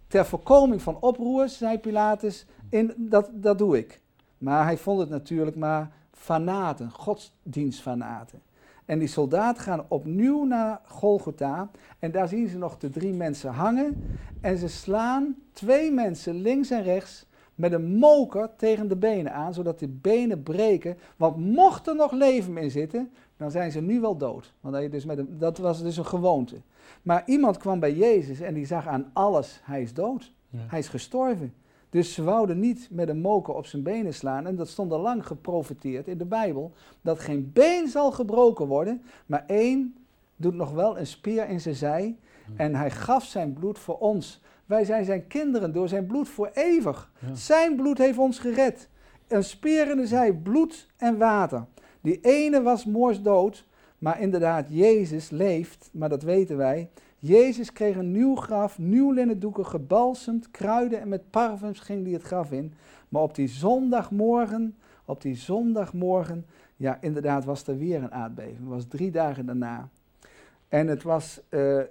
ter 0.07 0.25
voorkoming 0.25 0.81
van 0.81 0.97
oproers, 0.99 1.57
zei 1.57 1.79
Pilatus, 1.79 2.45
in, 2.69 2.93
dat, 2.97 3.29
dat 3.33 3.57
doe 3.57 3.77
ik. 3.77 4.01
Maar 4.37 4.63
hij 4.63 4.77
vond 4.77 4.99
het 4.99 5.09
natuurlijk 5.09 5.55
maar 5.55 5.91
fanaten, 6.23 6.91
godsdienstfanaten. 6.91 8.41
En 8.85 8.99
die 8.99 9.07
soldaten 9.07 9.63
gaan 9.63 9.85
opnieuw 9.87 10.43
naar 10.43 10.79
Golgotha. 10.85 11.69
En 11.99 12.11
daar 12.11 12.27
zien 12.27 12.47
ze 12.47 12.57
nog 12.57 12.77
de 12.77 12.89
drie 12.89 13.13
mensen 13.13 13.51
hangen. 13.51 14.17
En 14.41 14.57
ze 14.57 14.67
slaan 14.67 15.35
twee 15.53 15.91
mensen 15.91 16.41
links 16.41 16.69
en 16.69 16.83
rechts 16.83 17.25
met 17.55 17.71
een 17.71 17.95
moker 17.95 18.49
tegen 18.55 18.87
de 18.87 18.95
benen 18.95 19.33
aan, 19.33 19.53
zodat 19.53 19.79
die 19.79 19.87
benen 19.87 20.43
breken. 20.43 20.97
Want 21.17 21.37
mocht 21.37 21.87
er 21.87 21.95
nog 21.95 22.11
leven 22.11 22.57
in 22.57 22.71
zitten, 22.71 23.11
dan 23.37 23.51
zijn 23.51 23.71
ze 23.71 23.81
nu 23.81 23.99
wel 23.99 24.17
dood. 24.17 24.53
Want 24.61 24.75
dat, 24.75 24.91
dus 24.91 25.05
met 25.05 25.17
een, 25.17 25.37
dat 25.37 25.57
was 25.57 25.81
dus 25.81 25.97
een 25.97 26.05
gewoonte. 26.05 26.61
Maar 27.01 27.23
iemand 27.25 27.57
kwam 27.57 27.79
bij 27.79 27.93
Jezus 27.93 28.39
en 28.39 28.53
die 28.53 28.65
zag 28.65 28.87
aan 28.87 29.09
alles, 29.13 29.59
hij 29.63 29.81
is 29.81 29.93
dood. 29.93 30.31
Hij 30.55 30.79
is 30.79 30.87
gestorven. 30.87 31.53
Dus 31.93 32.13
ze 32.13 32.23
wouden 32.23 32.59
niet 32.59 32.87
met 32.91 33.09
een 33.09 33.21
moker 33.21 33.53
op 33.53 33.65
zijn 33.65 33.83
benen 33.83 34.13
slaan. 34.13 34.47
En 34.47 34.55
dat 34.55 34.67
stond 34.67 34.91
al 34.91 34.99
lang 34.99 35.27
geprofiteerd 35.27 36.07
in 36.07 36.17
de 36.17 36.25
Bijbel. 36.25 36.71
Dat 37.01 37.19
geen 37.19 37.51
been 37.53 37.87
zal 37.87 38.11
gebroken 38.11 38.67
worden, 38.67 39.01
maar 39.25 39.43
één 39.47 39.95
doet 40.35 40.53
nog 40.53 40.71
wel 40.71 40.97
een 40.97 41.07
speer 41.07 41.49
in 41.49 41.61
zijn 41.61 41.75
zij. 41.75 42.17
En 42.55 42.75
hij 42.75 42.91
gaf 42.91 43.23
zijn 43.23 43.53
bloed 43.53 43.79
voor 43.79 43.97
ons. 43.97 44.41
Wij 44.65 44.85
zijn 44.85 45.05
zijn 45.05 45.27
kinderen 45.27 45.73
door 45.73 45.87
zijn 45.87 46.05
bloed 46.05 46.29
voor 46.29 46.49
eeuwig. 46.53 47.11
Zijn 47.33 47.75
bloed 47.75 47.97
heeft 47.97 48.17
ons 48.17 48.39
gered. 48.39 48.89
Een 49.27 49.43
speer 49.43 49.91
in 49.91 49.97
de 49.97 50.07
zij, 50.07 50.33
bloed 50.33 50.87
en 50.97 51.17
water. 51.17 51.65
Die 52.01 52.19
ene 52.21 52.61
was 52.61 52.85
moors 52.85 53.21
dood, 53.21 53.65
maar 53.97 54.21
inderdaad, 54.21 54.65
Jezus 54.69 55.29
leeft, 55.29 55.89
maar 55.91 56.09
dat 56.09 56.23
weten 56.23 56.57
wij. 56.57 56.89
Jezus 57.25 57.73
kreeg 57.73 57.95
een 57.95 58.11
nieuw 58.11 58.35
graf, 58.35 58.79
nieuw 58.79 59.11
linnen 59.11 59.39
doeken, 59.39 59.65
gebalsemd, 59.65 60.51
kruiden 60.51 60.99
en 60.99 61.07
met 61.07 61.29
parfums 61.29 61.79
ging 61.79 62.03
hij 62.03 62.13
het 62.13 62.23
graf 62.23 62.51
in. 62.51 62.73
Maar 63.09 63.21
op 63.21 63.35
die 63.35 63.47
zondagmorgen, 63.47 64.75
op 65.05 65.21
die 65.21 65.35
zondagmorgen, 65.35 66.45
ja 66.75 66.97
inderdaad 67.01 67.45
was 67.45 67.67
er 67.67 67.77
weer 67.77 68.03
een 68.03 68.11
aardbeving. 68.11 68.57
Het 68.57 68.67
was 68.67 68.85
drie 68.87 69.11
dagen 69.11 69.45
daarna. 69.45 69.89
En 70.69 70.87
het 70.87 71.03
was, 71.03 71.41
uh, 71.49 71.81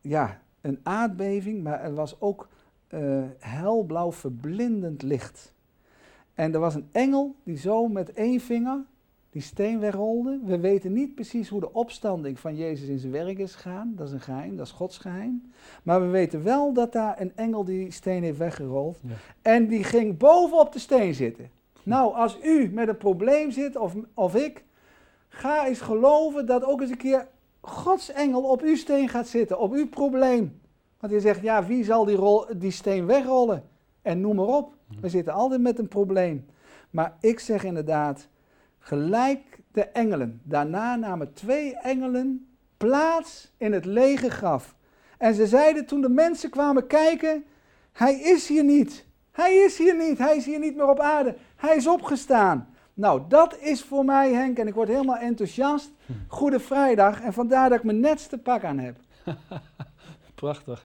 ja, 0.00 0.40
een 0.60 0.80
aardbeving, 0.82 1.62
maar 1.62 1.80
er 1.80 1.94
was 1.94 2.20
ook 2.20 2.48
uh, 2.88 3.24
helblauw 3.38 4.12
verblindend 4.12 5.02
licht. 5.02 5.52
En 6.34 6.54
er 6.54 6.60
was 6.60 6.74
een 6.74 6.88
engel 6.92 7.34
die 7.42 7.58
zo 7.58 7.88
met 7.88 8.12
één 8.12 8.40
vinger 8.40 8.84
die 9.30 9.42
steen 9.42 9.80
wegrolde. 9.80 10.40
We 10.44 10.58
weten 10.58 10.92
niet 10.92 11.14
precies 11.14 11.48
hoe 11.48 11.60
de 11.60 11.72
opstanding 11.72 12.38
van 12.38 12.56
Jezus 12.56 12.88
in 12.88 12.98
zijn 12.98 13.12
werk 13.12 13.38
is 13.38 13.54
gegaan. 13.54 13.92
Dat 13.96 14.06
is 14.06 14.12
een 14.12 14.20
geheim, 14.20 14.56
dat 14.56 14.66
is 14.66 14.72
Gods 14.72 14.98
geheim. 14.98 15.52
Maar 15.82 16.00
we 16.00 16.06
weten 16.06 16.42
wel 16.42 16.72
dat 16.72 16.92
daar 16.92 17.20
een 17.20 17.32
engel 17.36 17.64
die 17.64 17.90
steen 17.90 18.22
heeft 18.22 18.38
weggerold. 18.38 18.98
En 19.42 19.66
die 19.66 19.84
ging 19.84 20.16
bovenop 20.16 20.72
de 20.72 20.78
steen 20.78 21.14
zitten. 21.14 21.50
Nou, 21.82 22.14
als 22.14 22.38
u 22.42 22.70
met 22.72 22.88
een 22.88 22.96
probleem 22.96 23.50
zit, 23.50 23.76
of, 23.76 23.94
of 24.14 24.34
ik, 24.34 24.64
ga 25.28 25.66
eens 25.66 25.80
geloven 25.80 26.46
dat 26.46 26.64
ook 26.64 26.80
eens 26.80 26.90
een 26.90 26.96
keer 26.96 27.28
Gods 27.60 28.12
engel 28.12 28.42
op 28.42 28.62
uw 28.62 28.76
steen 28.76 29.08
gaat 29.08 29.28
zitten, 29.28 29.58
op 29.58 29.72
uw 29.72 29.88
probleem. 29.88 30.60
Want 31.00 31.12
je 31.12 31.20
zegt, 31.20 31.40
ja, 31.40 31.66
wie 31.66 31.84
zal 31.84 32.04
die, 32.04 32.16
rol, 32.16 32.44
die 32.56 32.70
steen 32.70 33.06
wegrollen? 33.06 33.64
En 34.02 34.20
noem 34.20 34.36
maar 34.36 34.46
op. 34.46 34.74
We 35.00 35.08
zitten 35.08 35.32
altijd 35.32 35.60
met 35.60 35.78
een 35.78 35.88
probleem. 35.88 36.46
Maar 36.90 37.16
ik 37.20 37.40
zeg 37.40 37.64
inderdaad, 37.64 38.28
gelijk 38.78 39.58
de 39.72 39.84
engelen. 39.84 40.40
Daarna 40.44 40.96
namen 40.96 41.32
twee 41.32 41.76
engelen 41.76 42.48
plaats 42.76 43.52
in 43.56 43.72
het 43.72 43.84
lege 43.84 44.30
graf. 44.30 44.74
En 45.18 45.34
ze 45.34 45.46
zeiden 45.46 45.86
toen 45.86 46.00
de 46.00 46.08
mensen 46.08 46.50
kwamen 46.50 46.86
kijken, 46.86 47.44
hij 47.92 48.14
is 48.14 48.48
hier 48.48 48.64
niet. 48.64 49.06
Hij 49.32 49.54
is 49.54 49.78
hier 49.78 49.96
niet. 49.96 50.18
Hij 50.18 50.36
is 50.36 50.44
hier 50.44 50.58
niet 50.58 50.76
meer 50.76 50.88
op 50.88 51.00
aarde. 51.00 51.36
Hij 51.56 51.76
is 51.76 51.86
opgestaan. 51.86 52.68
Nou, 52.94 53.22
dat 53.28 53.58
is 53.58 53.82
voor 53.82 54.04
mij, 54.04 54.32
Henk, 54.32 54.58
en 54.58 54.66
ik 54.66 54.74
word 54.74 54.88
helemaal 54.88 55.16
enthousiast. 55.16 55.90
Goede 56.28 56.60
Vrijdag. 56.60 57.20
En 57.20 57.32
vandaar 57.32 57.68
dat 57.68 57.78
ik 57.78 57.84
mijn 57.84 58.00
netste 58.00 58.38
pak 58.38 58.64
aan 58.64 58.78
heb. 58.78 58.96
Prachtig. 60.34 60.76